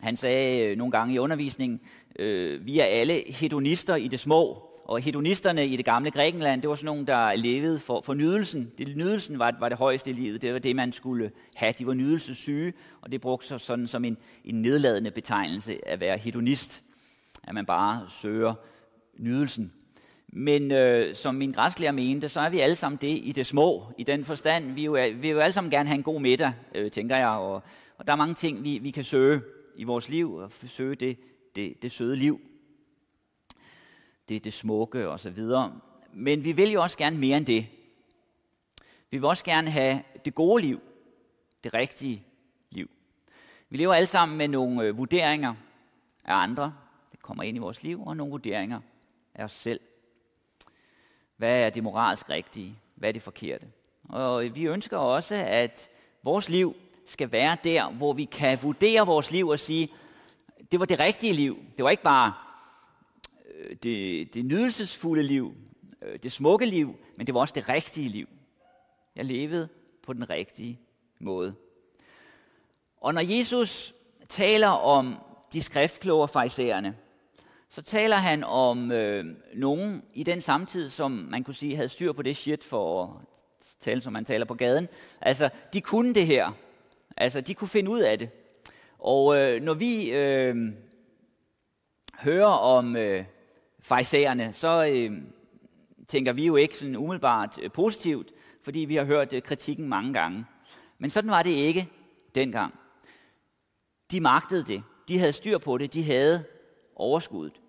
Han 0.00 0.16
sagde 0.16 0.64
øh, 0.64 0.76
nogle 0.76 0.90
gange 0.90 1.14
i 1.14 1.18
undervisningen, 1.18 1.80
øh, 2.18 2.66
vi 2.66 2.78
er 2.78 2.84
alle 2.84 3.22
hedonister 3.26 3.96
i 3.96 4.08
det 4.08 4.20
små. 4.20 4.68
Og 4.84 5.00
hedonisterne 5.00 5.66
i 5.66 5.76
det 5.76 5.84
gamle 5.84 6.10
Grækenland, 6.10 6.62
det 6.62 6.70
var 6.70 6.76
sådan 6.76 6.86
nogle, 6.86 7.06
der 7.06 7.34
levede 7.34 7.78
for, 7.78 8.00
for 8.00 8.14
nydelsen. 8.14 8.72
Det, 8.78 8.96
nydelsen 8.96 9.38
var, 9.38 9.56
var 9.60 9.68
det 9.68 9.78
højeste 9.78 10.10
i 10.10 10.12
livet. 10.12 10.42
Det 10.42 10.52
var 10.52 10.58
det, 10.58 10.76
man 10.76 10.92
skulle 10.92 11.30
have. 11.54 11.74
De 11.78 11.86
var 11.86 11.94
nydelsessyge, 11.94 12.72
og 13.00 13.12
det 13.12 13.20
brugte 13.20 13.46
sig 13.46 13.60
sådan 13.60 13.88
som 13.88 14.04
en, 14.04 14.16
en 14.44 14.62
nedladende 14.62 15.10
betegnelse 15.10 15.88
at 15.88 16.00
være 16.00 16.18
hedonist. 16.18 16.82
At 17.44 17.54
man 17.54 17.66
bare 17.66 18.04
søger 18.08 18.54
nydelsen. 19.18 19.72
Men 20.34 20.70
øh, 20.70 21.14
som 21.14 21.34
min 21.34 21.52
græsklærer 21.52 21.92
mente, 21.92 22.28
så 22.28 22.40
er 22.40 22.50
vi 22.50 22.58
alle 22.58 22.76
sammen 22.76 22.98
det 23.00 23.20
i 23.22 23.32
det 23.32 23.46
små. 23.46 23.92
I 23.98 24.04
den 24.04 24.24
forstand, 24.24 24.72
vi, 24.72 24.84
jo 24.84 24.94
er, 24.94 25.06
vi 25.06 25.14
vil 25.14 25.30
jo 25.30 25.38
alle 25.38 25.52
sammen 25.52 25.70
gerne 25.70 25.88
have 25.88 25.96
en 25.96 26.02
god 26.02 26.20
middag, 26.20 26.52
øh, 26.74 26.90
tænker 26.90 27.16
jeg. 27.16 27.28
Og, 27.28 27.62
og 27.98 28.06
der 28.06 28.12
er 28.12 28.16
mange 28.16 28.34
ting, 28.34 28.64
vi, 28.64 28.78
vi 28.78 28.90
kan 28.90 29.04
søge 29.04 29.42
i 29.76 29.84
vores 29.84 30.08
liv, 30.08 30.34
og 30.34 30.52
søge 30.66 30.94
det, 30.94 31.18
det, 31.56 31.82
det 31.82 31.92
søde 31.92 32.16
liv. 32.16 32.40
Det, 34.28 34.44
det 34.44 34.52
smukke 34.52 35.08
og 35.08 35.20
så 35.20 35.30
videre. 35.30 35.80
Men 36.12 36.44
vi 36.44 36.52
vil 36.52 36.70
jo 36.70 36.82
også 36.82 36.98
gerne 36.98 37.18
mere 37.18 37.36
end 37.36 37.46
det. 37.46 37.66
Vi 39.10 39.18
vil 39.18 39.24
også 39.24 39.44
gerne 39.44 39.70
have 39.70 40.02
det 40.24 40.34
gode 40.34 40.62
liv, 40.62 40.80
det 41.64 41.74
rigtige 41.74 42.22
liv. 42.70 42.90
Vi 43.68 43.76
lever 43.76 43.94
alle 43.94 44.06
sammen 44.06 44.38
med 44.38 44.48
nogle 44.48 44.82
øh, 44.82 44.98
vurderinger 44.98 45.54
af 46.24 46.34
andre, 46.34 46.74
det 47.12 47.22
kommer 47.22 47.42
ind 47.42 47.56
i 47.56 47.60
vores 47.60 47.82
liv, 47.82 48.02
og 48.06 48.16
nogle 48.16 48.30
vurderinger 48.30 48.80
af 49.34 49.44
os 49.44 49.52
selv. 49.52 49.80
Hvad 51.42 51.62
er 51.62 51.70
det 51.70 51.82
moralsk 51.82 52.30
rigtige? 52.30 52.78
Hvad 52.94 53.08
er 53.08 53.12
det 53.12 53.22
forkerte? 53.22 53.66
Og 54.08 54.44
vi 54.54 54.64
ønsker 54.64 54.96
også, 54.96 55.34
at 55.34 55.90
vores 56.22 56.48
liv 56.48 56.76
skal 57.06 57.32
være 57.32 57.56
der, 57.64 57.90
hvor 57.90 58.12
vi 58.12 58.24
kan 58.24 58.58
vurdere 58.62 59.06
vores 59.06 59.30
liv 59.30 59.48
og 59.48 59.58
sige, 59.58 59.88
det 60.72 60.80
var 60.80 60.86
det 60.86 60.98
rigtige 60.98 61.32
liv. 61.32 61.58
Det 61.76 61.84
var 61.84 61.90
ikke 61.90 62.02
bare 62.02 62.32
øh, 63.54 63.76
det, 63.82 64.34
det 64.34 64.44
nydelsesfulde 64.44 65.22
liv, 65.22 65.54
øh, 66.02 66.18
det 66.22 66.32
smukke 66.32 66.66
liv, 66.66 66.96
men 67.16 67.26
det 67.26 67.34
var 67.34 67.40
også 67.40 67.54
det 67.54 67.68
rigtige 67.68 68.08
liv. 68.08 68.28
Jeg 69.16 69.24
levede 69.24 69.68
på 70.02 70.12
den 70.12 70.30
rigtige 70.30 70.80
måde. 71.20 71.54
Og 72.96 73.14
når 73.14 73.38
Jesus 73.38 73.94
taler 74.28 74.68
om 74.68 75.16
de 75.52 75.62
skriftkloge 75.62 76.28
farisæerne, 76.28 76.96
så 77.72 77.82
taler 77.82 78.16
han 78.16 78.44
om 78.44 78.92
øh, 78.92 79.24
nogen 79.54 80.02
i 80.14 80.22
den 80.22 80.40
samtid, 80.40 80.88
som 80.88 81.10
man 81.10 81.44
kunne 81.44 81.54
sige 81.54 81.76
havde 81.76 81.88
styr 81.88 82.12
på 82.12 82.22
det 82.22 82.36
shit, 82.36 82.64
for 82.64 83.04
at 83.04 83.10
tale 83.80 84.00
som 84.00 84.12
man 84.12 84.24
taler 84.24 84.44
på 84.44 84.54
gaden. 84.54 84.88
Altså, 85.20 85.50
de 85.72 85.80
kunne 85.80 86.14
det 86.14 86.26
her. 86.26 86.50
Altså, 87.16 87.40
de 87.40 87.54
kunne 87.54 87.68
finde 87.68 87.90
ud 87.90 88.00
af 88.00 88.18
det. 88.18 88.30
Og 88.98 89.40
øh, 89.40 89.62
når 89.62 89.74
vi 89.74 90.12
øh, 90.12 90.56
hører 92.18 92.46
om 92.46 92.96
øh, 92.96 93.24
fejsagerne, 93.80 94.52
så 94.52 94.86
øh, 94.92 95.12
tænker 96.08 96.32
vi 96.32 96.46
jo 96.46 96.56
ikke 96.56 96.78
sådan 96.78 96.96
umiddelbart 96.96 97.58
øh, 97.62 97.70
positivt, 97.70 98.32
fordi 98.62 98.78
vi 98.80 98.96
har 98.96 99.04
hørt 99.04 99.32
øh, 99.32 99.42
kritikken 99.42 99.88
mange 99.88 100.12
gange. 100.12 100.44
Men 100.98 101.10
sådan 101.10 101.30
var 101.30 101.42
det 101.42 101.50
ikke 101.50 101.88
dengang. 102.34 102.74
De 104.10 104.20
magtede 104.20 104.64
det. 104.64 104.82
De 105.08 105.18
havde 105.18 105.32
styr 105.32 105.58
på 105.58 105.78
det. 105.78 105.94
De 105.94 106.04
havde 106.04 106.44
overskuddet. 106.96 107.61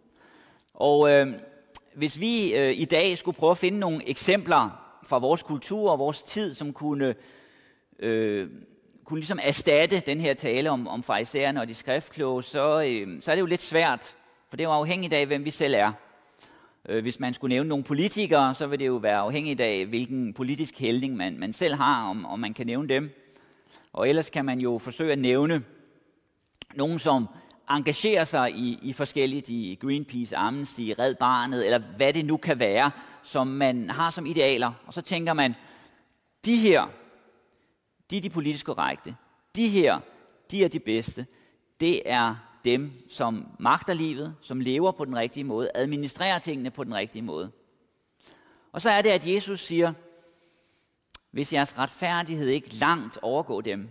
Og 0.74 1.12
øh, 1.12 1.28
hvis 1.96 2.20
vi 2.20 2.56
øh, 2.56 2.80
i 2.80 2.86
dag 2.86 3.18
skulle 3.18 3.38
prøve 3.38 3.52
at 3.52 3.58
finde 3.58 3.80
nogle 3.80 4.10
eksempler 4.10 4.80
fra 5.04 5.18
vores 5.18 5.44
kultur 5.44 5.92
og 5.92 6.00
vores 6.00 6.22
tid, 6.22 6.54
som 6.54 6.74
kunne, 6.74 7.16
øh, 8.00 8.50
kunne 9.06 9.20
ligesom 9.20 9.40
erstatte 9.42 10.00
den 10.00 10.22
her 10.22 10.34
tale 10.34 10.70
om, 10.70 10.88
om 10.88 11.04
farisæerne 11.04 11.62
og 11.62 11.68
de 11.68 11.74
skriftkloge, 11.74 12.44
så, 12.44 12.84
øh, 12.88 13.22
så 13.22 13.32
er 13.32 13.36
det 13.36 13.42
jo 13.42 13.46
lidt 13.46 13.62
svært, 13.62 14.16
for 14.50 14.58
det 14.58 14.64
er 14.64 14.68
jo 14.68 14.74
afhængigt 14.74 15.14
af, 15.14 15.26
hvem 15.26 15.46
vi 15.46 15.52
selv 15.52 15.74
er. 15.78 15.92
Øh, 16.90 17.02
hvis 17.02 17.20
man 17.20 17.34
skulle 17.34 17.56
nævne 17.56 17.70
nogle 17.70 17.84
politikere, 17.84 18.56
så 18.56 18.68
vil 18.68 18.80
det 18.80 18.88
jo 18.88 18.96
være 18.96 19.18
afhængigt 19.18 19.62
af, 19.62 19.86
hvilken 19.86 20.34
politisk 20.34 20.80
hældning 20.80 21.18
man, 21.18 21.40
man 21.40 21.54
selv 21.54 21.76
har, 21.76 22.10
om, 22.10 22.26
om 22.26 22.40
man 22.40 22.54
kan 22.54 22.66
nævne 22.66 22.90
dem. 22.90 23.10
Og 23.94 24.10
ellers 24.10 24.30
kan 24.30 24.46
man 24.46 24.60
jo 24.60 24.78
forsøge 24.78 25.12
at 25.12 25.20
nævne 25.20 25.64
nogen, 26.76 27.00
som 27.00 27.28
engagerer 27.70 28.24
sig 28.24 28.52
i, 28.52 28.80
i 28.82 28.94
forskelligt, 28.94 29.50
i 29.50 29.78
Greenpeace, 29.82 30.38
Amnesty, 30.38 30.94
Red 31.00 31.16
Barnet, 31.16 31.66
eller 31.66 31.80
hvad 31.98 32.14
det 32.14 32.26
nu 32.26 32.38
kan 32.38 32.60
være, 32.60 32.92
som 33.24 33.48
man 33.48 33.90
har 33.90 34.10
som 34.10 34.26
idealer. 34.26 34.72
Og 34.88 34.94
så 34.94 35.02
tænker 35.02 35.34
man, 35.34 35.56
de 36.46 36.58
her, 36.58 36.88
de 38.10 38.18
er 38.18 38.22
de 38.22 38.30
politisk 38.30 38.66
korrekte. 38.66 39.16
De 39.56 39.70
her, 39.70 40.00
de 40.52 40.64
er 40.64 40.68
de 40.68 40.80
bedste. 40.80 41.26
Det 41.80 42.02
er 42.06 42.36
dem, 42.66 42.92
som 43.10 43.48
magter 43.60 43.94
livet, 43.94 44.36
som 44.42 44.60
lever 44.60 44.92
på 44.92 45.06
den 45.06 45.16
rigtige 45.16 45.44
måde, 45.44 45.70
administrerer 45.76 46.40
tingene 46.40 46.72
på 46.72 46.84
den 46.84 46.96
rigtige 46.96 47.22
måde. 47.22 47.52
Og 48.72 48.82
så 48.82 48.90
er 48.90 49.02
det, 49.02 49.10
at 49.10 49.28
Jesus 49.28 49.60
siger, 49.60 49.94
hvis 51.32 51.54
jeres 51.54 51.78
retfærdighed 51.78 52.48
ikke 52.48 52.76
langt 52.76 53.20
overgår 53.22 53.62
dem, 53.62 53.90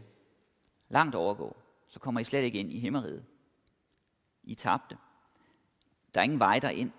langt 0.89 1.15
overgår, 1.15 1.57
så 1.89 1.99
kommer 1.99 2.21
I 2.21 2.25
slet 2.25 2.43
ikke 2.43 2.59
ind 2.59 2.73
i 2.73 2.79
himmeriget. 2.79 3.25
I 4.45 4.55
tabte. 4.55 4.97
Der 6.15 6.21
er 6.21 6.25
ingen 6.25 6.39
vej 6.39 6.59
derind. 6.59 6.91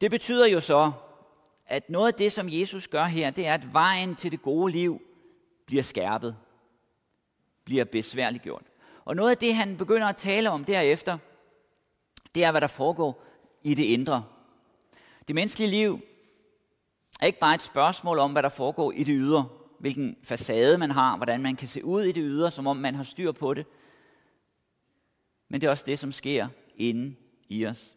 Det 0.00 0.10
betyder 0.10 0.46
jo 0.46 0.60
så, 0.60 0.92
at 1.66 1.90
noget 1.90 2.06
af 2.06 2.14
det, 2.14 2.32
som 2.32 2.48
Jesus 2.48 2.88
gør 2.88 3.04
her, 3.04 3.30
det 3.30 3.46
er, 3.46 3.54
at 3.54 3.72
vejen 3.72 4.14
til 4.14 4.32
det 4.32 4.42
gode 4.42 4.72
liv 4.72 5.02
bliver 5.66 5.82
skærpet, 5.82 6.36
bliver 7.64 7.84
besværligt 7.84 8.42
gjort. 8.42 8.62
Og 9.04 9.16
noget 9.16 9.30
af 9.30 9.38
det, 9.38 9.54
han 9.54 9.76
begynder 9.76 10.06
at 10.06 10.16
tale 10.16 10.50
om 10.50 10.64
derefter, 10.64 11.18
det 12.34 12.44
er, 12.44 12.50
hvad 12.50 12.60
der 12.60 12.66
foregår 12.66 13.24
i 13.62 13.74
det 13.74 13.84
indre. 13.84 14.24
Det 15.28 15.34
menneskelige 15.34 15.70
liv 15.70 16.00
er 17.20 17.26
ikke 17.26 17.38
bare 17.38 17.54
et 17.54 17.62
spørgsmål 17.62 18.18
om, 18.18 18.32
hvad 18.32 18.42
der 18.42 18.48
foregår 18.48 18.92
i 18.92 19.04
det 19.04 19.14
ydre, 19.18 19.48
hvilken 19.78 20.16
facade 20.22 20.78
man 20.78 20.90
har, 20.90 21.16
hvordan 21.16 21.42
man 21.42 21.56
kan 21.56 21.68
se 21.68 21.84
ud 21.84 22.02
i 22.02 22.12
det 22.12 22.22
ydre, 22.26 22.50
som 22.50 22.66
om 22.66 22.76
man 22.76 22.94
har 22.94 23.04
styr 23.04 23.32
på 23.32 23.54
det 23.54 23.66
men 25.54 25.60
det 25.60 25.66
er 25.66 25.70
også 25.70 25.84
det, 25.86 25.98
som 25.98 26.12
sker 26.12 26.48
inde 26.76 27.14
i 27.48 27.66
os. 27.66 27.96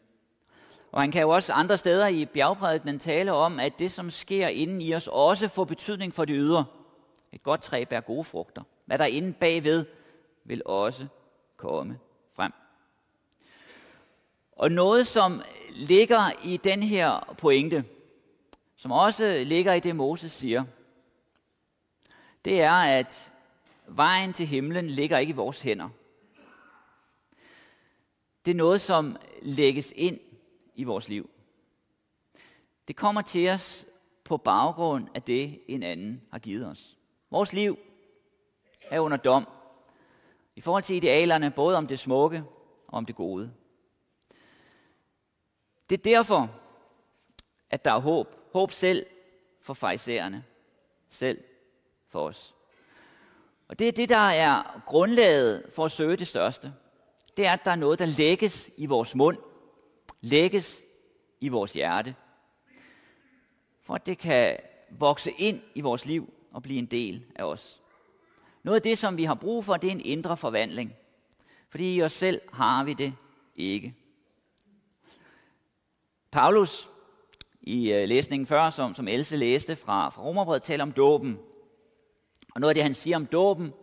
Og 0.92 1.02
han 1.02 1.12
kan 1.12 1.22
jo 1.22 1.30
også 1.30 1.54
andre 1.54 1.78
steder 1.78 2.08
i 2.08 2.26
bjergprædikenen 2.26 3.00
tale 3.00 3.34
om, 3.34 3.60
at 3.60 3.80
det, 3.80 3.92
som 3.92 4.12
sker 4.12 4.48
inde 4.48 4.86
i 4.86 4.96
os, 4.96 5.10
også 5.12 5.48
får 5.48 5.64
betydning 5.66 6.14
for 6.14 6.26
det 6.26 6.36
ydre. 6.38 6.66
Et 7.34 7.44
godt 7.44 7.62
træ 7.62 7.84
bærer 7.84 8.02
gode 8.02 8.24
frugter. 8.24 8.62
Hvad 8.86 8.98
der 8.98 9.04
er 9.04 9.10
inde 9.10 9.34
bagved, 9.34 9.86
vil 10.46 10.62
også 10.66 11.08
komme 11.56 12.00
frem. 12.36 12.52
Og 14.52 14.72
noget, 14.72 15.08
som 15.08 15.42
ligger 15.76 16.46
i 16.46 16.58
den 16.58 16.84
her 16.84 17.36
pointe, 17.38 17.84
som 18.76 18.92
også 18.92 19.44
ligger 19.46 19.74
i 19.74 19.80
det, 19.80 19.96
Moses 19.96 20.32
siger, 20.32 20.64
det 22.46 22.62
er, 22.62 22.74
at 22.74 23.32
vejen 23.88 24.34
til 24.34 24.48
himlen 24.48 24.88
ligger 24.88 25.18
ikke 25.18 25.32
i 25.32 25.36
vores 25.36 25.62
hænder 25.62 25.90
det 28.48 28.54
er 28.54 28.58
noget, 28.58 28.82
som 28.82 29.18
lægges 29.42 29.94
ind 29.96 30.20
i 30.76 30.84
vores 30.84 31.08
liv. 31.08 31.30
Det 32.88 32.96
kommer 32.96 33.22
til 33.22 33.50
os 33.50 33.86
på 34.24 34.38
baggrund 34.38 35.08
af 35.16 35.22
det, 35.22 35.62
en 35.68 35.84
anden 35.84 36.22
har 36.32 36.40
givet 36.40 36.68
os. 36.68 36.98
Vores 37.32 37.54
liv 37.54 37.80
er 38.82 39.00
under 39.00 39.18
dom 39.18 39.48
i 40.56 40.62
forhold 40.62 40.84
til 40.84 40.96
idealerne, 40.96 41.52
både 41.52 41.78
om 41.78 41.88
det 41.88 42.00
smukke 42.00 42.44
og 42.88 42.94
om 42.94 43.06
det 43.06 43.16
gode. 43.16 43.54
Det 45.90 45.98
er 45.98 46.04
derfor, 46.04 46.52
at 47.70 47.86
der 47.86 47.92
er 47.92 48.00
håb. 48.00 48.36
Håb 48.54 48.72
selv 48.72 49.06
for 49.62 49.74
fejsererne. 49.74 50.44
Selv 51.10 51.44
for 52.10 52.20
os. 52.20 52.56
Og 53.68 53.80
det 53.80 53.88
er 53.88 53.92
det, 53.92 54.10
der 54.10 54.18
er 54.30 54.82
grundlaget 54.86 55.64
for 55.76 55.86
at 55.86 55.92
søge 55.92 56.18
det 56.18 56.28
største 56.28 56.74
det 57.38 57.46
er, 57.46 57.54
at 57.54 57.66
der 57.66 57.72
er 57.72 57.76
noget, 57.76 58.00
der 58.00 58.06
lægges 58.06 58.72
i 58.78 58.86
vores 58.86 59.16
mund, 59.16 59.38
lægges 60.22 60.82
i 61.42 61.48
vores 61.48 61.74
hjerte, 61.74 62.16
for 63.82 63.96
at 63.96 64.06
det 64.06 64.18
kan 64.18 64.58
vokse 64.90 65.32
ind 65.32 65.62
i 65.76 65.82
vores 65.82 66.06
liv 66.06 66.34
og 66.52 66.64
blive 66.64 66.80
en 66.80 66.86
del 66.86 67.26
af 67.36 67.44
os. 67.44 67.82
Noget 68.64 68.76
af 68.76 68.82
det, 68.82 68.98
som 68.98 69.18
vi 69.18 69.24
har 69.24 69.36
brug 69.36 69.66
for, 69.66 69.78
det 69.78 69.88
er 69.88 69.92
en 69.92 70.06
indre 70.06 70.38
forvandling. 70.38 70.94
Fordi 71.70 71.96
i 71.96 72.02
os 72.02 72.14
selv 72.14 72.42
har 72.54 72.84
vi 72.84 72.94
det 72.94 73.14
ikke. 73.56 73.96
Paulus 76.32 76.90
i 77.62 77.94
øh, 77.94 78.08
læsningen 78.08 78.48
før, 78.48 78.70
som, 78.70 78.96
som 78.96 79.08
Else 79.08 79.38
læste 79.38 79.76
fra, 79.76 80.10
fra 80.10 80.22
Romerbrevet, 80.22 80.62
taler 80.62 80.84
om 80.84 80.92
dåben. 80.92 81.40
Og 82.56 82.62
noget 82.62 82.70
af 82.70 82.76
det, 82.76 82.84
han 82.84 82.94
siger 82.94 83.16
om 83.16 83.26
dåben, 83.26 83.74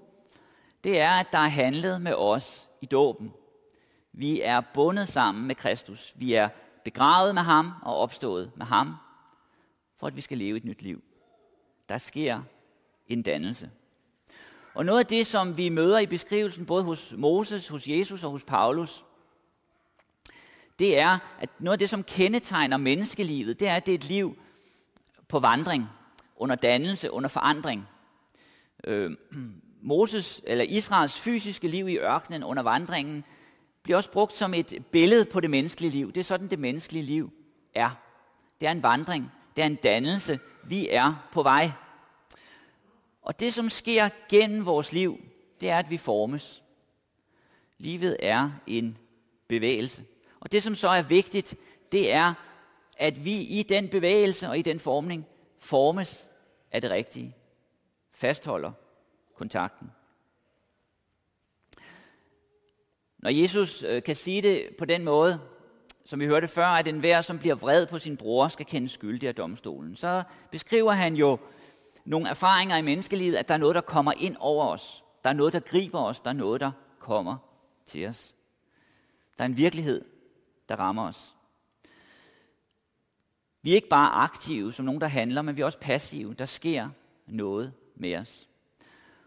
det 0.84 1.00
er, 1.00 1.10
at 1.10 1.26
der 1.32 1.38
er 1.38 1.48
handlet 1.48 2.00
med 2.00 2.14
os 2.14 2.68
i 2.80 2.86
dåben. 2.86 3.32
Vi 4.16 4.40
er 4.40 4.60
bundet 4.74 5.08
sammen 5.08 5.46
med 5.46 5.54
Kristus. 5.54 6.14
Vi 6.16 6.34
er 6.34 6.48
begravet 6.84 7.34
med 7.34 7.42
ham 7.42 7.72
og 7.82 7.96
opstået 7.96 8.50
med 8.56 8.66
ham, 8.66 8.94
for 9.96 10.06
at 10.06 10.16
vi 10.16 10.20
skal 10.20 10.38
leve 10.38 10.56
et 10.56 10.64
nyt 10.64 10.82
liv. 10.82 11.02
Der 11.88 11.98
sker 11.98 12.42
en 13.06 13.22
dannelse. 13.22 13.70
Og 14.74 14.84
noget 14.84 14.98
af 14.98 15.06
det, 15.06 15.26
som 15.26 15.56
vi 15.56 15.68
møder 15.68 15.98
i 15.98 16.06
beskrivelsen, 16.06 16.66
både 16.66 16.84
hos 16.84 17.14
Moses, 17.16 17.68
hos 17.68 17.88
Jesus 17.88 18.24
og 18.24 18.30
hos 18.30 18.44
Paulus, 18.44 19.04
det 20.78 20.98
er, 20.98 21.18
at 21.38 21.50
noget 21.58 21.74
af 21.74 21.78
det, 21.78 21.90
som 21.90 22.04
kendetegner 22.04 22.76
menneskelivet, 22.76 23.60
det 23.60 23.68
er, 23.68 23.76
at 23.76 23.86
det 23.86 23.92
er 23.92 23.98
et 23.98 24.04
liv 24.04 24.36
på 25.28 25.38
vandring, 25.38 25.88
under 26.36 26.54
dannelse, 26.54 27.10
under 27.10 27.28
forandring. 27.28 27.88
Øh, 28.84 29.10
Moses, 29.82 30.42
eller 30.46 30.64
Israels 30.68 31.20
fysiske 31.20 31.68
liv 31.68 31.88
i 31.88 31.98
ørkenen 31.98 32.44
under 32.44 32.62
vandringen, 32.62 33.24
bliver 33.84 33.96
også 33.96 34.10
brugt 34.10 34.36
som 34.36 34.54
et 34.54 34.84
billede 34.92 35.24
på 35.24 35.40
det 35.40 35.50
menneskelige 35.50 35.90
liv. 35.90 36.12
Det 36.12 36.20
er 36.20 36.24
sådan, 36.24 36.48
det 36.48 36.58
menneskelige 36.58 37.04
liv 37.04 37.32
er. 37.74 37.90
Det 38.60 38.66
er 38.66 38.72
en 38.72 38.82
vandring, 38.82 39.32
det 39.56 39.62
er 39.62 39.66
en 39.66 39.74
dannelse. 39.74 40.40
Vi 40.64 40.88
er 40.90 41.28
på 41.32 41.42
vej. 41.42 41.72
Og 43.22 43.40
det, 43.40 43.54
som 43.54 43.70
sker 43.70 44.08
gennem 44.28 44.66
vores 44.66 44.92
liv, 44.92 45.20
det 45.60 45.70
er, 45.70 45.78
at 45.78 45.90
vi 45.90 45.96
formes. 45.96 46.64
Livet 47.78 48.16
er 48.22 48.50
en 48.66 48.98
bevægelse. 49.48 50.04
Og 50.40 50.52
det, 50.52 50.62
som 50.62 50.74
så 50.74 50.88
er 50.88 51.02
vigtigt, 51.02 51.54
det 51.92 52.12
er, 52.12 52.34
at 52.98 53.24
vi 53.24 53.40
i 53.40 53.62
den 53.68 53.88
bevægelse 53.88 54.48
og 54.48 54.58
i 54.58 54.62
den 54.62 54.80
formning 54.80 55.26
formes 55.58 56.28
af 56.72 56.80
det 56.80 56.90
rigtige. 56.90 57.36
Fastholder 58.10 58.72
kontakten. 59.34 59.90
Når 63.24 63.30
Jesus 63.30 63.82
øh, 63.82 64.02
kan 64.02 64.16
sige 64.16 64.42
det 64.42 64.68
på 64.78 64.84
den 64.84 65.04
måde, 65.04 65.40
som 66.04 66.20
vi 66.20 66.26
hørte 66.26 66.48
før, 66.48 66.66
at 66.66 66.88
enhver, 66.88 67.20
som 67.20 67.38
bliver 67.38 67.54
vred 67.54 67.86
på 67.86 67.98
sin 67.98 68.16
bror, 68.16 68.48
skal 68.48 68.66
kende 68.66 68.88
skyldig 68.88 69.28
af 69.28 69.34
domstolen, 69.34 69.96
så 69.96 70.22
beskriver 70.50 70.92
han 70.92 71.16
jo 71.16 71.38
nogle 72.04 72.28
erfaringer 72.28 72.76
i 72.76 72.82
menneskelivet, 72.82 73.36
at 73.36 73.48
der 73.48 73.54
er 73.54 73.58
noget, 73.58 73.74
der 73.74 73.80
kommer 73.80 74.12
ind 74.16 74.36
over 74.40 74.66
os. 74.66 75.04
Der 75.24 75.30
er 75.30 75.34
noget, 75.34 75.52
der 75.52 75.60
griber 75.60 76.00
os. 76.00 76.20
Der 76.20 76.30
er 76.30 76.34
noget, 76.34 76.60
der 76.60 76.70
kommer 76.98 77.36
til 77.86 78.06
os. 78.06 78.34
Der 79.38 79.44
er 79.44 79.48
en 79.48 79.56
virkelighed, 79.56 80.04
der 80.68 80.76
rammer 80.76 81.08
os. 81.08 81.34
Vi 83.62 83.70
er 83.70 83.74
ikke 83.74 83.88
bare 83.88 84.12
aktive 84.12 84.72
som 84.72 84.84
nogen, 84.84 85.00
der 85.00 85.06
handler, 85.06 85.42
men 85.42 85.56
vi 85.56 85.60
er 85.60 85.66
også 85.66 85.78
passive. 85.78 86.34
Der 86.34 86.46
sker 86.46 86.88
noget 87.26 87.72
med 87.96 88.16
os. 88.16 88.48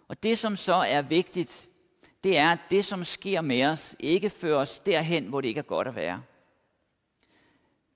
Og 0.07 0.23
det, 0.23 0.37
som 0.37 0.55
så 0.55 0.73
er 0.73 1.01
vigtigt, 1.01 1.69
det 2.27 2.37
er, 2.37 2.51
at 2.51 2.59
det, 2.71 2.85
som 2.85 3.03
sker 3.03 3.41
med 3.41 3.65
os, 3.65 3.95
ikke 3.99 4.29
fører 4.29 4.57
os 4.57 4.79
derhen, 4.79 5.27
hvor 5.27 5.41
det 5.41 5.47
ikke 5.47 5.59
er 5.59 5.63
godt 5.63 5.87
at 5.87 5.95
være. 5.95 6.23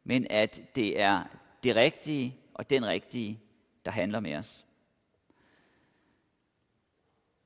Men 0.03 0.27
at 0.29 0.61
det 0.75 1.01
er 1.01 1.23
det 1.63 1.75
rigtige 1.75 2.37
og 2.53 2.69
den 2.69 2.87
rigtige, 2.87 3.39
der 3.85 3.91
handler 3.91 4.19
med 4.19 4.35
os. 4.35 4.65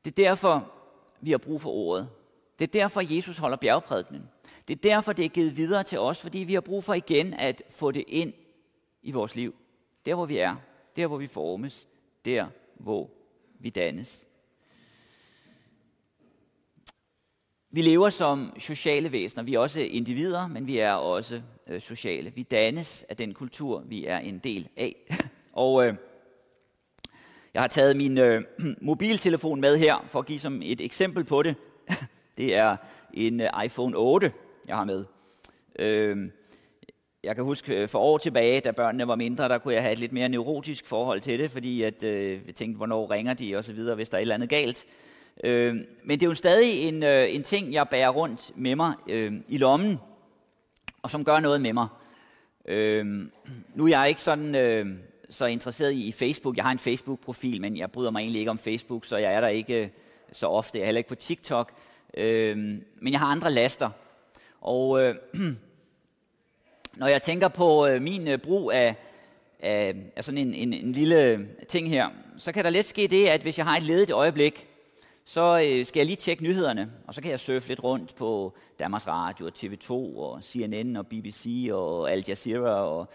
Det 0.06 0.12
er 0.20 0.24
derfor, 0.24 0.72
vi 1.22 1.32
har 1.32 1.38
brug 1.38 1.62
for 1.62 1.70
ordet. 1.70 2.10
Det 2.60 2.68
er 2.68 2.72
derfor, 2.72 3.16
Jesus 3.16 3.38
holder 3.38 3.58
bjergprædikenen. 3.58 4.30
Det 4.68 4.74
er 4.74 4.90
derfor, 4.90 5.14
det 5.14 5.26
er 5.26 5.30
givet 5.30 5.58
videre 5.58 5.84
til 5.84 6.00
os, 6.00 6.22
fordi 6.22 6.40
vi 6.40 6.54
har 6.54 6.62
brug 6.62 6.84
for 6.84 6.94
igen 6.94 7.34
at 7.34 7.64
få 7.70 7.92
det 7.92 8.04
ind 8.08 8.34
i 9.02 9.12
vores 9.12 9.36
liv. 9.36 9.56
Der, 10.06 10.16
hvor 10.16 10.26
vi 10.26 10.38
er. 10.38 10.56
Der, 10.96 11.08
hvor 11.08 11.18
vi 11.18 11.28
formes. 11.28 11.88
Der, 12.26 12.48
hvor 12.74 13.10
vi 13.60 13.70
dannes. 13.70 14.28
Vi 17.76 17.82
lever 17.82 18.10
som 18.10 18.54
sociale 18.60 19.12
væsener. 19.12 19.44
Vi 19.44 19.54
er 19.54 19.60
også 19.60 19.80
individer, 19.80 20.48
men 20.48 20.68
vi 20.68 20.78
er 20.78 20.94
også 20.94 21.42
øh, 21.68 21.82
sociale. 21.82 22.32
Vi 22.36 22.44
dannes 22.44 23.06
af 23.10 23.18
den 23.18 23.34
kultur, 23.34 23.84
vi 23.86 24.06
er 24.06 24.18
en 24.18 24.40
del 24.40 24.68
af. 24.78 24.96
Og 25.54 25.88
øh, 25.88 25.96
jeg 27.54 27.62
har 27.62 27.68
taget 27.68 27.98
min 27.98 28.18
øh, 28.18 28.44
mobiltelefon 28.82 29.62
med 29.62 29.78
her 29.78 30.06
for 30.08 30.20
at 30.20 30.26
give 30.26 30.40
som 30.40 30.62
et 30.64 30.82
eksempel 30.82 31.24
på 31.24 31.44
det. 31.44 31.56
Det 32.38 32.56
er 32.56 32.78
en 33.14 33.42
øh, 33.42 33.50
iPhone 33.66 33.98
8, 33.98 34.32
jeg 34.68 34.76
har 34.76 34.84
med. 34.84 35.06
Øh, 35.80 36.30
jeg 37.24 37.36
kan 37.36 37.44
huske 37.44 37.76
øh, 37.82 37.90
for 37.90 38.00
år 38.00 38.18
tilbage, 38.18 38.60
da 38.60 38.72
børnene 38.72 39.08
var 39.08 39.16
mindre, 39.16 39.50
der 39.50 39.58
kunne 39.58 39.74
jeg 39.74 39.84
have 39.84 39.94
et 39.94 40.00
lidt 40.00 40.14
mere 40.14 40.30
neurotisk 40.30 40.88
forhold 40.88 41.22
til 41.22 41.40
det, 41.40 41.52
fordi 41.52 41.82
at, 41.82 42.04
øh, 42.04 42.42
jeg 42.48 42.56
tænkte, 42.56 42.78
hvornår 42.78 43.12
ringer 43.12 43.34
de 43.34 43.56
og 43.56 43.64
så 43.64 43.74
videre, 43.74 43.96
hvis 43.96 44.10
der 44.10 44.18
er 44.18 44.20
et 44.20 44.22
eller 44.22 44.36
andet 44.36 44.50
galt. 44.50 44.86
Øh, 45.44 45.76
men 46.04 46.20
det 46.20 46.24
er 46.24 46.30
jo 46.30 46.36
stadig 46.36 46.88
en, 46.88 47.04
øh, 47.04 47.36
en 47.36 47.44
ting, 47.44 47.74
jeg 47.74 47.90
bærer 47.90 48.10
rundt 48.10 48.52
med 48.56 48.76
mig 48.76 48.94
øh, 49.10 49.34
i 49.48 49.58
lommen, 49.58 50.00
og 51.02 51.12
som 51.12 51.26
gør 51.26 51.40
noget 51.40 51.62
med 51.62 51.74
mig. 51.74 51.88
Øh, 52.66 53.06
nu 53.76 53.86
er 53.86 53.90
jeg 53.90 54.10
ikke 54.10 54.22
sådan 54.22 54.56
øh, 54.56 54.86
så 55.30 55.46
interesseret 55.46 55.92
i, 55.92 56.08
i 56.08 56.12
Facebook. 56.12 56.58
Jeg 56.58 56.66
har 56.66 56.72
en 56.72 56.80
Facebook-profil, 56.80 57.62
men 57.62 57.78
jeg 57.78 57.92
bryder 57.92 58.12
mig 58.12 58.20
egentlig 58.20 58.40
ikke 58.40 58.52
om 58.52 58.60
Facebook, 58.60 59.06
så 59.06 59.18
jeg 59.18 59.34
er 59.34 59.42
der 59.42 59.48
ikke 59.48 59.84
øh, 59.84 59.90
så 60.32 60.48
ofte. 60.48 60.78
Jeg 60.78 60.82
er 60.82 60.86
heller 60.86 61.00
ikke 61.00 61.10
på 61.10 61.16
TikTok. 61.16 61.72
Øh, 62.18 62.58
men 63.02 63.12
jeg 63.12 63.20
har 63.20 63.28
andre 63.28 63.52
laster. 63.52 63.90
Og 64.62 65.02
øh, 65.02 65.16
når 67.00 67.08
jeg 67.08 67.22
tænker 67.22 67.48
på 67.48 67.88
øh, 67.88 68.02
min 68.02 68.28
øh, 68.28 68.38
brug 68.38 68.72
af, 68.72 68.96
af, 69.60 69.96
af 70.16 70.24
sådan 70.24 70.38
en, 70.38 70.54
en, 70.54 70.74
en 70.74 70.92
lille 70.92 71.48
ting 71.68 71.90
her, 71.90 72.10
så 72.38 72.52
kan 72.52 72.64
der 72.64 72.70
let 72.70 72.86
ske 72.86 73.08
det, 73.08 73.28
at 73.28 73.42
hvis 73.42 73.58
jeg 73.58 73.66
har 73.66 73.78
et 73.78 73.84
ledigt 73.84 74.12
øjeblik, 74.12 74.68
så 75.28 75.62
øh, 75.68 75.86
skal 75.86 76.00
jeg 76.00 76.06
lige 76.06 76.16
tjekke 76.16 76.44
nyhederne, 76.44 76.92
og 77.08 77.14
så 77.14 77.22
kan 77.22 77.32
jeg 77.32 77.40
surfe 77.40 77.68
lidt 77.68 77.84
rundt 77.84 78.16
på 78.16 78.58
Danmarks 78.80 79.08
Radio, 79.08 79.46
og 79.46 79.52
TV2 79.58 79.92
og 79.92 80.40
CNN 80.44 80.96
og 80.96 81.08
BBC 81.08 81.70
og 81.72 82.12
Al 82.12 82.24
Jazeera 82.28 82.86
og 82.86 83.08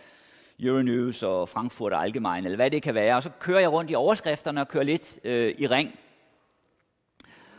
Euronews 0.60 1.22
og 1.22 1.48
Frankfurt 1.48 1.92
Allgemeine, 1.94 2.44
eller 2.44 2.56
hvad 2.56 2.70
det 2.70 2.82
kan 2.82 2.94
være. 2.94 3.16
Og 3.16 3.22
så 3.22 3.30
kører 3.40 3.60
jeg 3.60 3.72
rundt 3.72 3.90
i 3.90 3.94
overskrifterne 3.94 4.60
og 4.60 4.68
kører 4.68 4.84
lidt 4.84 5.18
øh, 5.24 5.54
i 5.58 5.66
ring. 5.66 5.98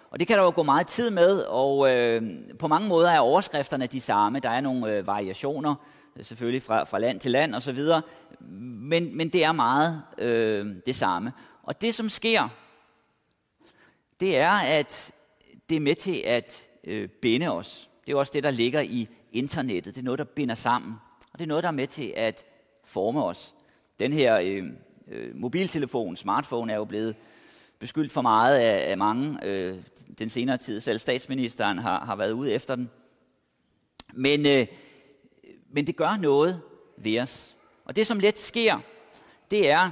Og 0.09 0.19
det 0.19 0.27
kan 0.27 0.37
der 0.37 0.43
jo 0.43 0.51
gå 0.55 0.63
meget 0.63 0.87
tid 0.87 1.09
med, 1.09 1.41
og 1.41 1.95
øh, 1.95 2.21
på 2.59 2.67
mange 2.67 2.87
måder 2.87 3.11
er 3.11 3.19
overskrifterne 3.19 3.85
de 3.85 4.01
samme. 4.01 4.39
Der 4.39 4.49
er 4.49 4.61
nogle 4.61 4.97
øh, 4.97 5.07
variationer, 5.07 5.75
øh, 6.15 6.25
selvfølgelig 6.25 6.63
fra, 6.63 6.83
fra 6.83 6.99
land 6.99 7.19
til 7.19 7.31
land 7.31 7.55
osv., 7.55 7.79
men, 8.39 9.17
men 9.17 9.29
det 9.29 9.43
er 9.43 9.51
meget 9.51 10.01
øh, 10.17 10.75
det 10.85 10.95
samme. 10.95 11.33
Og 11.63 11.81
det, 11.81 11.93
som 11.93 12.09
sker, 12.09 12.49
det 14.21 14.38
er, 14.38 14.51
at 14.51 15.12
det 15.69 15.75
er 15.75 15.79
med 15.79 15.95
til 15.95 16.23
at 16.25 16.67
øh, 16.84 17.10
binde 17.10 17.47
os. 17.47 17.89
Det 18.05 18.13
er 18.13 18.17
også 18.17 18.31
det, 18.34 18.43
der 18.43 18.51
ligger 18.51 18.81
i 18.81 19.07
internettet. 19.31 19.95
Det 19.95 20.01
er 20.01 20.05
noget, 20.05 20.19
der 20.19 20.25
binder 20.25 20.55
sammen. 20.55 20.95
Og 21.34 21.39
det 21.39 21.45
er 21.45 21.47
noget, 21.47 21.63
der 21.63 21.67
er 21.67 21.73
med 21.73 21.88
til 21.88 22.13
at 22.15 22.45
forme 22.86 23.23
os. 23.23 23.55
Den 23.99 24.13
her 24.13 24.39
øh, 24.43 24.63
øh, 25.07 25.36
mobiltelefon, 25.36 26.15
smartphone, 26.15 26.73
er 26.73 26.77
jo 26.77 26.86
blevet 26.86 27.15
beskyldt 27.79 28.12
for 28.12 28.21
meget 28.21 28.60
af, 28.60 28.91
af 28.91 28.97
mange 28.97 29.45
øh, 29.45 29.77
den 30.19 30.29
senere 30.29 30.57
tid. 30.57 30.81
Selv 30.81 30.99
statsministeren 30.99 31.77
har, 31.77 32.05
har 32.05 32.15
været 32.15 32.31
ude 32.31 32.53
efter 32.53 32.75
den. 32.75 32.89
Men, 34.13 34.45
øh, 34.45 34.67
men 35.69 35.88
det 35.88 35.95
gør 35.95 36.17
noget 36.17 36.62
ved 36.97 37.19
os. 37.19 37.55
Og 37.86 37.95
det, 37.95 38.07
som 38.07 38.19
let 38.19 38.39
sker, 38.39 38.79
det 39.51 39.69
er, 39.69 39.91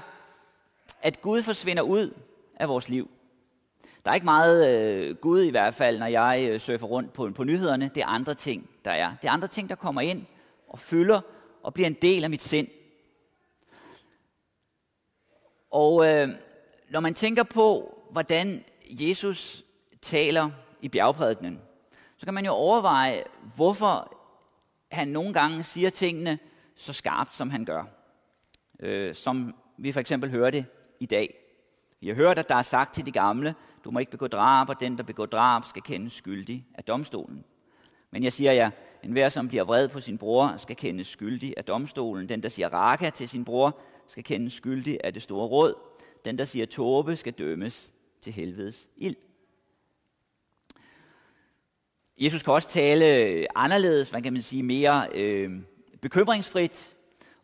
at 1.01 1.21
Gud 1.21 1.43
forsvinder 1.43 1.83
ud 1.83 2.13
af 2.55 2.69
vores 2.69 2.89
liv. 2.89 3.09
Der 4.09 4.13
er 4.13 4.15
ikke 4.15 4.25
meget 4.25 4.69
øh, 4.69 5.15
Gud 5.15 5.41
i 5.41 5.49
hvert 5.49 5.73
fald, 5.73 5.99
når 5.99 6.05
jeg 6.05 6.47
øh, 6.51 6.59
surfer 6.59 6.87
rundt 6.87 7.13
på, 7.13 7.31
på 7.35 7.43
nyhederne. 7.43 7.91
Det 7.95 8.01
er 8.03 8.07
andre 8.07 8.33
ting, 8.33 8.69
der 8.85 8.91
er. 8.91 9.15
Det 9.21 9.27
er 9.27 9.31
andre 9.31 9.47
ting, 9.47 9.69
der 9.69 9.75
kommer 9.75 10.01
ind 10.01 10.25
og 10.67 10.79
fylder 10.79 11.21
og 11.63 11.73
bliver 11.73 11.87
en 11.87 11.97
del 12.01 12.23
af 12.23 12.29
mit 12.29 12.41
sind. 12.41 12.67
Og 15.71 16.07
øh, 16.07 16.29
når 16.89 16.99
man 16.99 17.13
tænker 17.13 17.43
på, 17.43 17.97
hvordan 18.11 18.63
Jesus 18.89 19.63
taler 20.01 20.49
i 20.81 20.89
bjergprædikenen, 20.89 21.61
så 22.17 22.25
kan 22.25 22.33
man 22.33 22.45
jo 22.45 22.51
overveje, 22.51 23.23
hvorfor 23.55 24.17
han 24.91 25.07
nogle 25.07 25.33
gange 25.33 25.63
siger 25.63 25.89
tingene 25.89 26.39
så 26.75 26.93
skarpt, 26.93 27.35
som 27.35 27.49
han 27.49 27.65
gør. 27.65 27.83
Øh, 28.79 29.15
som 29.15 29.55
vi 29.77 29.91
for 29.91 29.99
eksempel 29.99 30.29
hørte 30.29 30.65
i 30.99 31.05
dag. 31.05 31.38
Vi 31.99 32.07
har 32.07 32.15
hørt, 32.15 32.39
at 32.39 32.49
der 32.49 32.55
er 32.55 32.61
sagt 32.61 32.93
til 32.93 33.05
de 33.05 33.11
gamle, 33.11 33.55
du 33.83 33.91
må 33.91 33.99
ikke 33.99 34.11
begå 34.11 34.27
drab, 34.27 34.69
og 34.69 34.79
den, 34.79 34.97
der 34.97 35.03
begår 35.03 35.25
drab, 35.25 35.65
skal 35.65 35.81
kendes 35.81 36.13
skyldig 36.13 36.65
af 36.75 36.83
domstolen. 36.83 37.43
Men 38.11 38.23
jeg 38.23 38.33
siger 38.33 38.51
jer, 38.51 38.65
en 39.03 39.09
enhver, 39.09 39.29
som 39.29 39.47
bliver 39.47 39.63
vred 39.63 39.87
på 39.87 40.01
sin 40.01 40.17
bror, 40.17 40.53
skal 40.57 40.75
kendes 40.75 41.07
skyldig 41.07 41.53
af 41.57 41.65
domstolen. 41.65 42.29
Den, 42.29 42.43
der 42.43 42.49
siger 42.49 42.69
raka 42.69 43.09
til 43.09 43.29
sin 43.29 43.45
bror, 43.45 43.79
skal 44.07 44.23
kendes 44.23 44.53
skyldig 44.53 44.99
af 45.03 45.13
det 45.13 45.21
store 45.21 45.47
råd. 45.47 45.73
Den, 46.25 46.37
der 46.37 46.45
siger 46.45 46.65
tåbe, 46.65 47.15
skal 47.15 47.33
dømmes 47.33 47.93
til 48.21 48.33
helvedes 48.33 48.89
ild. 48.97 49.15
Jesus 52.17 52.43
kan 52.43 52.53
også 52.53 52.67
tale 52.67 53.47
anderledes, 53.57 54.11
man 54.11 54.23
kan 54.23 54.33
man 54.33 54.41
sige 54.41 54.63
mere 54.63 55.07
øh, 55.15 55.51
bekymringsfrit 56.01 56.97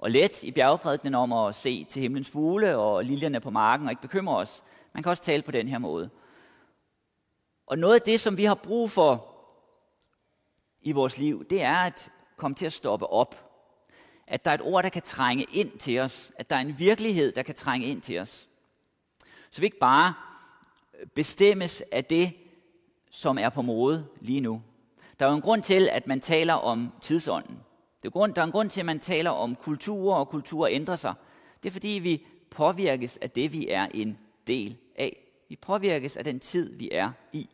og 0.05 0.11
let 0.11 0.43
i 0.43 0.51
bjergprædikenen 0.51 1.15
om 1.15 1.33
at 1.33 1.55
se 1.55 1.83
til 1.83 2.01
himlens 2.01 2.29
fugle 2.29 2.77
og 2.77 3.05
liljerne 3.05 3.39
på 3.39 3.49
marken 3.49 3.87
og 3.87 3.91
ikke 3.91 4.01
bekymre 4.01 4.37
os. 4.37 4.63
Man 4.93 5.03
kan 5.03 5.09
også 5.09 5.23
tale 5.23 5.43
på 5.43 5.51
den 5.51 5.67
her 5.67 5.77
måde. 5.77 6.09
Og 7.67 7.77
noget 7.77 7.95
af 7.95 8.01
det, 8.01 8.19
som 8.19 8.37
vi 8.37 8.43
har 8.43 8.55
brug 8.55 8.91
for 8.91 9.35
i 10.81 10.91
vores 10.91 11.17
liv, 11.17 11.45
det 11.49 11.63
er 11.63 11.75
at 11.75 12.11
komme 12.37 12.55
til 12.55 12.65
at 12.65 12.73
stoppe 12.73 13.07
op. 13.07 13.51
At 14.27 14.45
der 14.45 14.51
er 14.51 14.55
et 14.55 14.61
ord, 14.61 14.83
der 14.83 14.89
kan 14.89 15.01
trænge 15.01 15.45
ind 15.53 15.77
til 15.77 15.99
os. 15.99 16.31
At 16.35 16.49
der 16.49 16.55
er 16.55 16.59
en 16.59 16.79
virkelighed, 16.79 17.31
der 17.31 17.43
kan 17.43 17.55
trænge 17.55 17.87
ind 17.87 18.01
til 18.01 18.19
os. 18.19 18.47
Så 19.51 19.61
vi 19.61 19.65
ikke 19.65 19.79
bare 19.79 20.13
bestemmes 21.15 21.83
af 21.91 22.05
det, 22.05 22.33
som 23.11 23.37
er 23.37 23.49
på 23.49 23.61
mode 23.61 24.07
lige 24.21 24.41
nu. 24.41 24.61
Der 25.19 25.25
er 25.25 25.29
jo 25.29 25.35
en 25.35 25.41
grund 25.41 25.63
til, 25.63 25.89
at 25.91 26.07
man 26.07 26.19
taler 26.19 26.53
om 26.53 26.93
tidsånden. 27.01 27.59
Det 28.05 28.09
er 28.09 28.19
grund, 28.19 28.33
der 28.33 28.41
er 28.41 28.45
en 28.45 28.51
grund 28.51 28.69
til, 28.69 28.79
at 28.79 28.85
man 28.85 28.99
taler 28.99 29.29
om 29.29 29.55
kultur, 29.55 30.15
og 30.15 30.29
kultur 30.29 30.67
ændrer 30.67 30.95
sig. 30.95 31.13
Det 31.63 31.69
er 31.69 31.71
fordi, 31.71 31.87
vi 31.87 32.25
påvirkes 32.49 33.17
af 33.17 33.31
det, 33.31 33.53
vi 33.53 33.69
er 33.69 33.87
en 33.93 34.17
del 34.47 34.77
af. 34.95 35.27
Vi 35.49 35.55
påvirkes 35.55 36.17
af 36.17 36.23
den 36.23 36.39
tid, 36.39 36.75
vi 36.75 36.89
er 36.91 37.11
i. 37.33 37.49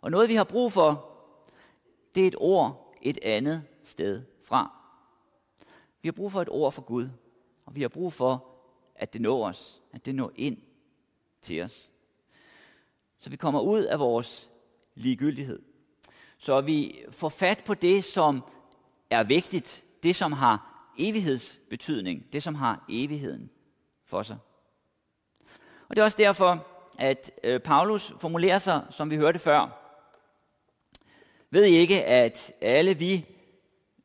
Og 0.00 0.10
noget, 0.10 0.28
vi 0.28 0.34
har 0.34 0.44
brug 0.44 0.72
for, 0.72 1.10
det 2.14 2.22
er 2.22 2.26
et 2.26 2.34
ord 2.38 2.94
et 3.02 3.18
andet 3.22 3.64
sted 3.82 4.22
fra. 4.44 4.72
Vi 6.02 6.08
har 6.08 6.12
brug 6.12 6.32
for 6.32 6.42
et 6.42 6.48
ord 6.50 6.72
for 6.72 6.82
Gud, 6.82 7.08
og 7.66 7.74
vi 7.74 7.80
har 7.80 7.88
brug 7.88 8.12
for, 8.12 8.58
at 8.94 9.12
det 9.12 9.20
når 9.20 9.46
os, 9.46 9.82
at 9.92 10.06
det 10.06 10.14
når 10.14 10.32
ind 10.36 10.58
til 11.42 11.62
os. 11.62 11.90
Så 13.18 13.30
vi 13.30 13.36
kommer 13.36 13.60
ud 13.60 13.82
af 13.82 13.98
vores 13.98 14.50
ligegyldighed. 14.94 15.62
Så 16.38 16.60
vi 16.60 17.04
får 17.10 17.28
fat 17.28 17.62
på 17.66 17.74
det, 17.74 18.04
som 18.04 18.42
er 19.10 19.24
vigtigt, 19.24 19.84
det 20.02 20.16
som 20.16 20.32
har 20.32 20.88
evighedsbetydning, 20.98 22.32
det 22.32 22.42
som 22.42 22.54
har 22.54 22.84
evigheden 22.88 23.50
for 24.04 24.22
sig. 24.22 24.36
Og 25.88 25.96
det 25.96 25.98
er 25.98 26.04
også 26.04 26.18
derfor, 26.18 26.66
at 26.98 27.30
øh, 27.44 27.60
Paulus 27.60 28.14
formulerer 28.20 28.58
sig, 28.58 28.86
som 28.90 29.10
vi 29.10 29.16
hørte 29.16 29.38
før. 29.38 29.82
Ved 31.50 31.64
I 31.64 31.76
ikke, 31.76 32.04
at 32.04 32.52
alle 32.60 32.94
vi, 32.94 33.26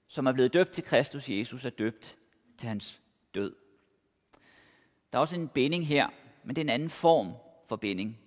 som 0.08 0.26
er 0.26 0.32
blevet 0.32 0.54
døbt 0.54 0.72
til 0.72 0.84
Kristus 0.84 1.30
Jesus, 1.30 1.66
er 1.66 1.70
døbt 1.70 2.18
til 2.58 2.68
hans 2.68 3.02
død? 3.36 3.56
Der 5.12 5.18
er 5.18 5.22
også 5.22 5.36
en 5.36 5.48
binding 5.48 5.88
her, 5.88 6.08
men 6.44 6.56
det 6.56 6.62
er 6.62 6.66
en 6.66 6.70
anden 6.70 6.90
form 6.90 7.34
for 7.70 7.76
binding. 7.76 8.18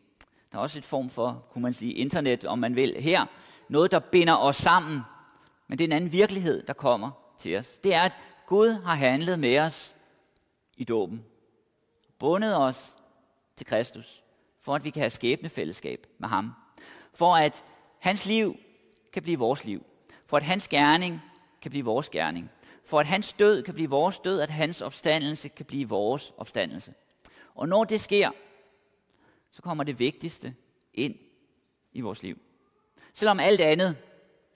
Der 0.52 0.58
er 0.58 0.62
også 0.62 0.78
et 0.78 0.84
form 0.84 1.10
for, 1.10 1.46
kunne 1.50 1.62
man 1.62 1.72
sige, 1.72 1.92
internet, 1.92 2.44
om 2.44 2.58
man 2.58 2.76
vil. 2.76 2.94
Her, 2.98 3.26
noget, 3.68 3.90
der 3.90 3.98
binder 3.98 4.37
os 4.37 4.56
sammen, 4.56 5.00
men 5.68 5.79
det 5.79 5.85
er 5.85 5.88
en 5.88 5.92
anden 5.92 6.12
virkelighed, 6.12 6.62
der 6.62 6.72
kommer 6.72 7.11
til 7.38 7.57
os. 7.57 7.79
Det 7.85 7.94
er, 7.94 8.03
at 8.03 8.18
Gud 8.46 8.68
har 8.68 8.94
handlet 8.94 9.38
med 9.38 9.59
os 9.59 9.96
i 10.77 10.85
dåben. 10.85 11.24
Bundet 12.18 12.57
os 12.57 12.96
til 13.57 13.66
Kristus, 13.66 14.24
for 14.61 14.74
at 14.74 14.85
vi 14.85 14.90
kan 14.90 15.00
have 15.00 15.11
skæbnefællesskab 15.11 16.07
med 16.18 16.29
ham. 16.29 16.53
For 17.14 17.37
at 17.37 17.64
hans 17.98 18.27
liv 18.27 18.57
kan 19.12 19.22
blive 19.22 19.38
vores 19.38 19.64
liv. 19.64 19.87
For 20.27 20.37
at 20.37 20.42
hans 20.42 20.68
gerning 20.68 21.22
kan 21.62 21.70
blive 21.70 21.85
vores 21.85 22.09
gerning. 22.09 22.50
For 22.85 23.00
at 23.00 23.07
hans 23.07 23.33
død 23.33 23.62
kan 23.62 23.74
blive 23.74 23.90
vores 23.90 24.18
død, 24.18 24.40
at 24.40 24.50
hans 24.50 24.81
opstandelse 24.81 25.48
kan 25.48 25.66
blive 25.66 25.88
vores 25.88 26.33
opstandelse. 26.37 26.94
Og 27.55 27.68
når 27.68 27.85
det 27.85 28.00
sker, 28.00 28.31
så 29.50 29.62
kommer 29.62 29.85
det 29.85 29.98
vigtigste 29.98 30.55
ind 30.94 31.14
i 31.92 32.00
vores 32.00 32.22
liv. 32.22 32.38
Selvom 33.12 33.40
alt 33.40 33.61
andet 33.61 33.96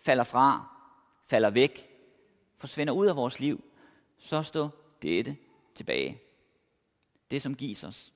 falder 0.00 0.24
fra, 0.24 0.77
falder 1.30 1.50
væk, 1.50 1.88
forsvinder 2.58 2.92
ud 2.92 3.06
af 3.06 3.16
vores 3.16 3.40
liv, 3.40 3.64
så 4.18 4.42
står 4.42 4.96
dette 5.02 5.36
tilbage. 5.74 6.22
Det, 7.30 7.42
som 7.42 7.54
gives 7.54 7.84
os. 7.84 8.12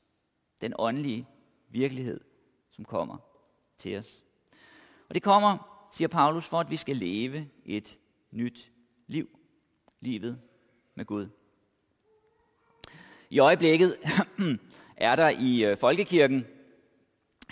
Den 0.61 0.75
åndelige 0.79 1.27
virkelighed, 1.69 2.21
som 2.71 2.85
kommer 2.85 3.17
til 3.79 3.99
os. 3.99 4.25
Og 5.09 5.15
det 5.15 5.23
kommer, 5.23 5.89
siger 5.93 6.09
Paulus, 6.09 6.47
for 6.47 6.61
at 6.61 6.71
vi 6.71 6.77
skal 6.77 6.97
leve 6.97 7.49
et 7.65 7.99
nyt 8.31 8.71
liv. 9.07 9.29
Livet 10.01 10.41
med 10.95 11.05
Gud. 11.05 11.29
I 13.31 13.39
øjeblikket 13.39 13.97
er 14.97 15.17
der 15.17 15.31
i 15.41 15.65
øh, 15.65 15.79
Folkekirken 15.79 16.47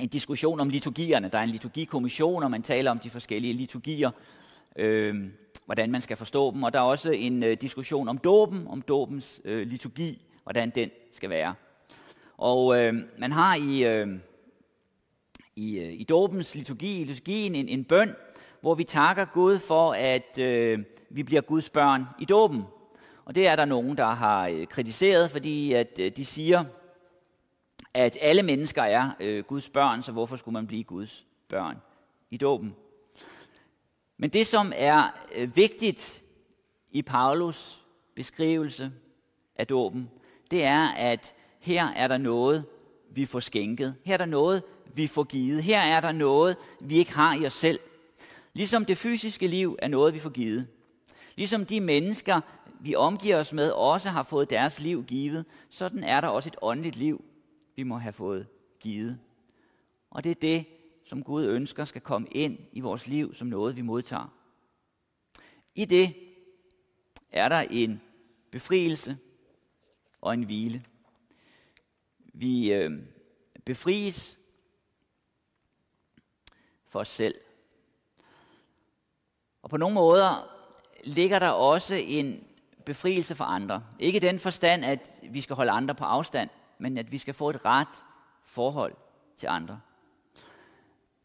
en 0.01 0.09
diskussion 0.09 0.61
om 0.61 0.69
liturgierne. 0.69 1.29
Der 1.29 1.39
er 1.39 1.43
en 1.43 1.51
liturgikommission, 1.51 2.43
og 2.43 2.51
man 2.51 2.63
taler 2.63 2.91
om 2.91 2.99
de 2.99 3.11
forskellige 3.11 3.55
liturgier, 3.55 4.11
øh, 4.77 5.31
hvordan 5.71 5.91
man 5.91 6.01
skal 6.01 6.17
forstå 6.17 6.53
dem. 6.53 6.63
Og 6.63 6.73
der 6.73 6.79
er 6.79 6.85
også 6.85 7.11
en 7.13 7.43
øh, 7.43 7.57
diskussion 7.61 8.09
om 8.09 8.19
dåben, 8.19 8.67
om 8.69 8.83
dåbens 8.83 9.41
øh, 9.45 9.67
liturgi, 9.67 10.23
hvordan 10.43 10.71
den 10.71 10.91
skal 11.13 11.31
være. 11.31 11.55
Og 12.39 12.79
øh, 12.79 12.95
man 13.19 13.33
har 13.33 13.55
i, 13.55 13.85
øh, 13.85 14.09
i, 15.57 15.81
øh, 15.81 15.93
i 15.93 16.05
dåbens 16.05 16.55
liturgi, 16.55 17.01
i 17.01 17.05
liturgien, 17.05 17.55
en, 17.55 17.69
en 17.69 17.85
bøn, 17.85 18.15
hvor 18.61 18.75
vi 18.75 18.85
takker 18.85 19.25
Gud 19.25 19.59
for, 19.59 19.93
at 19.93 20.39
øh, 20.39 20.79
vi 21.11 21.23
bliver 21.23 21.41
Guds 21.41 21.71
børn 21.71 22.05
i 22.21 22.25
dåben. 22.25 22.63
Og 23.25 23.35
det 23.35 23.49
er 23.49 23.57
der 23.57 23.65
nogen, 23.65 23.97
der 23.97 24.09
har 24.09 24.49
øh, 24.49 24.67
kritiseret, 24.67 25.31
fordi 25.31 25.73
at 25.73 26.01
øh, 26.01 26.11
de 26.17 26.25
siger, 26.25 26.65
at 27.95 28.19
alle 28.21 28.43
mennesker 28.43 28.83
er 28.83 29.11
øh, 29.21 29.45
Guds 29.45 29.69
børn, 29.69 30.03
så 30.03 30.13
hvorfor 30.13 30.37
skulle 30.37 30.53
man 30.53 30.67
blive 30.67 30.85
Guds 30.85 31.27
børn 31.49 31.77
i 32.31 32.37
dåben? 32.37 32.75
Men 34.21 34.31
det, 34.31 34.47
som 34.47 34.73
er 34.77 35.03
øh, 35.35 35.57
vigtigt 35.57 36.23
i 36.91 37.03
Paulus 37.03 37.85
beskrivelse 38.17 38.93
af 39.57 39.67
dåben, 39.67 40.11
det 40.51 40.65
er, 40.65 40.89
at 40.89 41.35
her 41.61 41.89
er 41.89 42.09
der 42.09 42.19
noget, 42.19 42.65
vi 43.11 43.27
får 43.27 43.41
skænket. 43.41 43.97
Her 44.05 44.15
er 44.15 44.19
der 44.19 44.27
noget, 44.27 44.63
vi 44.95 45.07
får 45.07 45.25
givet. 45.25 45.63
Her 45.63 45.81
er 45.81 46.01
der 46.01 46.13
noget, 46.13 46.57
vi 46.81 46.97
ikke 46.97 47.13
har 47.13 47.35
i 47.35 47.47
os 47.47 47.53
selv. 47.53 47.81
Ligesom 48.53 48.85
det 48.85 48.99
fysiske 48.99 49.47
liv 49.47 49.77
er 49.79 49.89
noget, 49.89 50.15
vi 50.15 50.19
får 50.19 50.31
givet. 50.31 50.67
Ligesom 51.37 51.67
de 51.67 51.81
mennesker, 51.81 52.41
vi 52.81 52.95
omgiver 52.95 53.37
os 53.37 53.53
med, 53.53 53.71
også 53.71 54.09
har 54.09 54.23
fået 54.23 54.51
deres 54.51 54.81
liv 54.81 55.05
givet, 55.05 55.45
sådan 55.71 56.05
er 56.05 56.21
der 56.21 56.29
også 56.29 56.49
et 56.49 56.57
åndeligt 56.63 56.97
liv, 56.97 57.25
vi 57.77 57.83
må 57.83 57.99
have 57.99 58.13
fået 58.13 58.47
givet. 58.81 59.19
Og 60.11 60.25
det 60.25 60.31
er 60.31 60.41
det, 60.41 60.67
som 61.05 61.23
Gud 61.23 61.47
ønsker 61.47 61.85
skal 61.85 62.01
komme 62.01 62.29
ind 62.29 62.59
i 62.73 62.81
vores 62.81 63.07
liv 63.07 63.35
som 63.35 63.49
noget, 63.49 63.77
vi 63.77 63.83
modtager. 63.83 64.35
I 65.75 65.85
det 65.85 66.15
er 67.33 67.49
der 67.49 67.61
en 67.71 68.01
befrielse 68.51 69.19
og 70.21 70.35
en 70.35 70.43
hvile. 70.43 70.85
Vi 72.19 72.73
øh, 72.73 72.91
befries 73.65 74.39
for 76.89 77.01
os 77.01 77.09
selv. 77.09 77.35
Og 79.63 79.71
på 79.71 79.77
nogle 79.77 79.95
måder 79.95 80.57
ligger 81.05 81.39
der 81.39 81.49
også 81.49 81.95
en 81.95 82.47
befrielse 82.87 83.35
for 83.35 83.45
andre. 83.45 83.85
Ikke 83.99 84.21
den 84.21 84.39
forstand, 84.39 84.85
at 84.85 85.21
vi 85.31 85.41
skal 85.41 85.57
holde 85.57 85.73
andre 85.73 85.95
på 85.95 86.05
afstand, 86.05 86.51
men 86.79 86.99
at 86.99 87.13
vi 87.13 87.19
skal 87.19 87.35
få 87.35 87.51
et 87.51 87.65
ret 87.65 88.05
forhold 88.45 88.97
til 89.37 89.47
andre. 89.47 89.81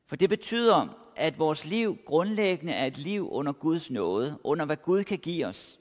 For 0.07 0.15
det 0.15 0.29
betyder, 0.29 0.87
at 1.15 1.39
vores 1.39 1.65
liv 1.65 1.97
grundlæggende 2.05 2.73
er 2.73 2.85
et 2.85 2.97
liv 2.97 3.29
under 3.31 3.51
Guds 3.51 3.91
nåde, 3.91 4.39
under 4.43 4.65
hvad 4.65 4.77
Gud 4.77 5.03
kan 5.03 5.17
give 5.17 5.45
os. 5.47 5.79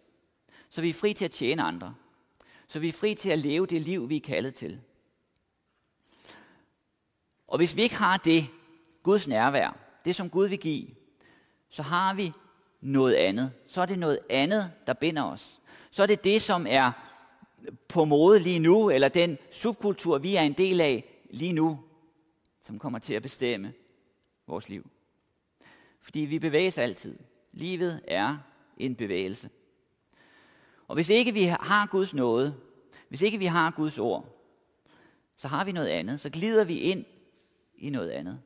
Så 0.71 0.81
vi 0.81 0.89
er 0.89 0.95
fri 0.95 1.13
til 1.13 1.25
at 1.25 1.31
tjene 1.31 1.63
andre. 1.63 1.95
Så 2.67 2.79
vi 2.79 2.89
er 2.89 2.93
fri 2.93 3.15
til 3.15 3.31
at 3.31 3.39
leve 3.39 3.67
det 3.67 3.83
liv, 3.83 4.09
vi 4.09 4.17
er 4.17 4.21
kaldet 4.21 4.55
til. 4.55 4.81
Og 7.49 7.57
hvis 7.57 7.77
vi 7.77 7.83
ikke 7.83 7.97
har 7.97 8.17
det, 8.17 8.47
Guds 9.03 9.29
nærvær, 9.29 9.77
det 10.05 10.15
som 10.15 10.31
Gud 10.31 10.49
vil 10.49 10.59
give, 10.59 10.89
så 11.71 11.83
har 11.83 12.15
vi 12.15 12.33
noget 12.81 13.15
andet. 13.15 13.53
Så 13.67 13.81
er 13.81 13.87
det 13.87 13.99
noget 13.99 14.19
andet, 14.31 14.73
der 14.87 14.93
binder 14.93 15.23
os. 15.23 15.61
Så 15.91 16.03
er 16.03 16.07
det 16.07 16.25
det, 16.25 16.43
som 16.43 16.67
er 16.69 16.93
på 17.89 18.05
mode 18.05 18.39
lige 18.39 18.59
nu, 18.59 18.91
eller 18.91 19.09
den 19.09 19.39
subkultur, 19.51 20.19
vi 20.19 20.37
er 20.37 20.43
en 20.43 20.53
del 20.53 20.81
af 20.81 21.05
lige 21.31 21.53
nu, 21.53 21.81
som 22.63 22.79
kommer 22.79 22.99
til 22.99 23.15
at 23.15 23.23
bestemme 23.23 23.73
vores 24.47 24.69
liv. 24.69 24.91
Fordi 26.01 26.21
vi 26.21 26.39
bevæges 26.39 26.79
altid. 26.79 27.19
Livet 27.53 28.03
er 28.09 28.39
en 28.77 28.95
bevægelse. 28.97 29.51
Og 30.89 30.95
hvis 30.95 31.09
ikke 31.09 31.33
vi 31.33 31.45
har 31.45 31.87
Guds 31.87 32.15
nåde, 32.15 32.55
hvis 33.09 33.23
ikke 33.23 33.39
vi 33.39 33.47
har 33.47 33.71
Guds 33.71 33.99
ord, 33.99 34.35
så 35.37 35.49
har 35.49 35.65
vi 35.65 35.73
noget 35.73 35.89
andet. 35.89 36.21
Så 36.21 36.31
glider 36.31 36.65
vi 36.65 36.79
ind 36.79 37.05
i 37.77 37.91
noget 37.91 38.11
andet. 38.11 38.41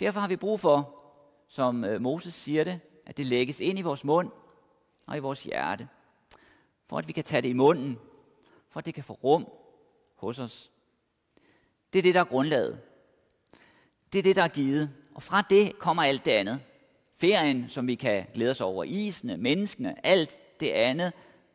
Derfor 0.00 0.20
har 0.20 0.28
vi 0.28 0.36
brug 0.36 0.60
for, 0.60 1.04
som 1.48 1.84
øh, 1.84 2.00
Moses 2.00 2.34
siger 2.34 2.64
det, 2.64 2.80
at 3.06 3.16
det 3.16 3.26
lægges 3.26 3.60
ind 3.60 3.78
i 3.78 3.82
vores 3.82 4.04
mund 4.04 4.30
og 5.06 5.16
i 5.16 5.20
vores 5.20 5.42
hjerte. 5.42 5.88
For 6.86 6.98
at 6.98 7.08
vi 7.08 7.12
kan 7.12 7.24
tage 7.24 7.42
det 7.42 7.48
i 7.48 7.52
munden. 7.52 7.98
For 8.68 8.78
at 8.78 8.86
det 8.86 8.94
kan 8.94 9.04
få 9.04 9.12
rum 9.12 9.48
hos 10.14 10.38
os. 10.38 10.70
Det 11.92 11.98
er 11.98 12.02
det, 12.02 12.14
der 12.14 12.20
er 12.20 12.24
grundlaget. 12.24 12.80
Det 14.12 14.18
er 14.18 14.22
det, 14.22 14.36
der 14.36 14.42
er 14.42 14.48
givet. 14.48 14.90
Og 15.14 15.22
fra 15.22 15.42
det 15.50 15.78
kommer 15.78 16.02
alt 16.02 16.24
det 16.24 16.30
andet. 16.30 16.60
Ferien, 17.20 17.64
som 17.68 17.86
vi 17.86 17.94
kan 17.94 18.26
glæde 18.34 18.50
os 18.50 18.60
over. 18.60 18.84
Isene, 18.84 19.36
menneskene, 19.36 20.06
alt 20.06 20.38
det 20.60 20.68
andet, 20.68 21.12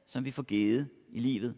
som 0.08 0.26
vi 0.26 0.32
får 0.32 0.44
givet 0.44 0.90
i 1.10 1.20
livet. 1.20 1.56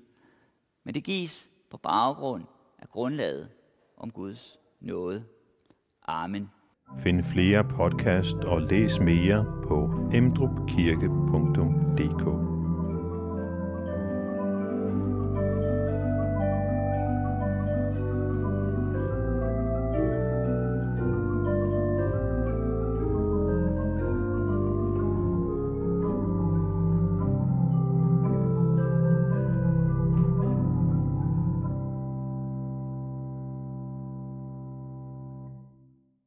Men 0.83 0.93
det 0.93 1.03
gives 1.03 1.49
på 1.71 1.77
baggrund 1.77 2.43
af 2.79 2.89
grundlaget 2.89 3.49
om 3.97 4.11
Guds 4.11 4.57
nåde. 4.81 5.23
Amen. 6.07 6.49
Find 6.99 7.23
flere 7.23 7.63
podcast 7.63 8.35
og 8.35 8.61
læs 8.61 8.99
mere 8.99 9.45
på 9.67 9.89
emdrupkirke.dk 10.13 12.54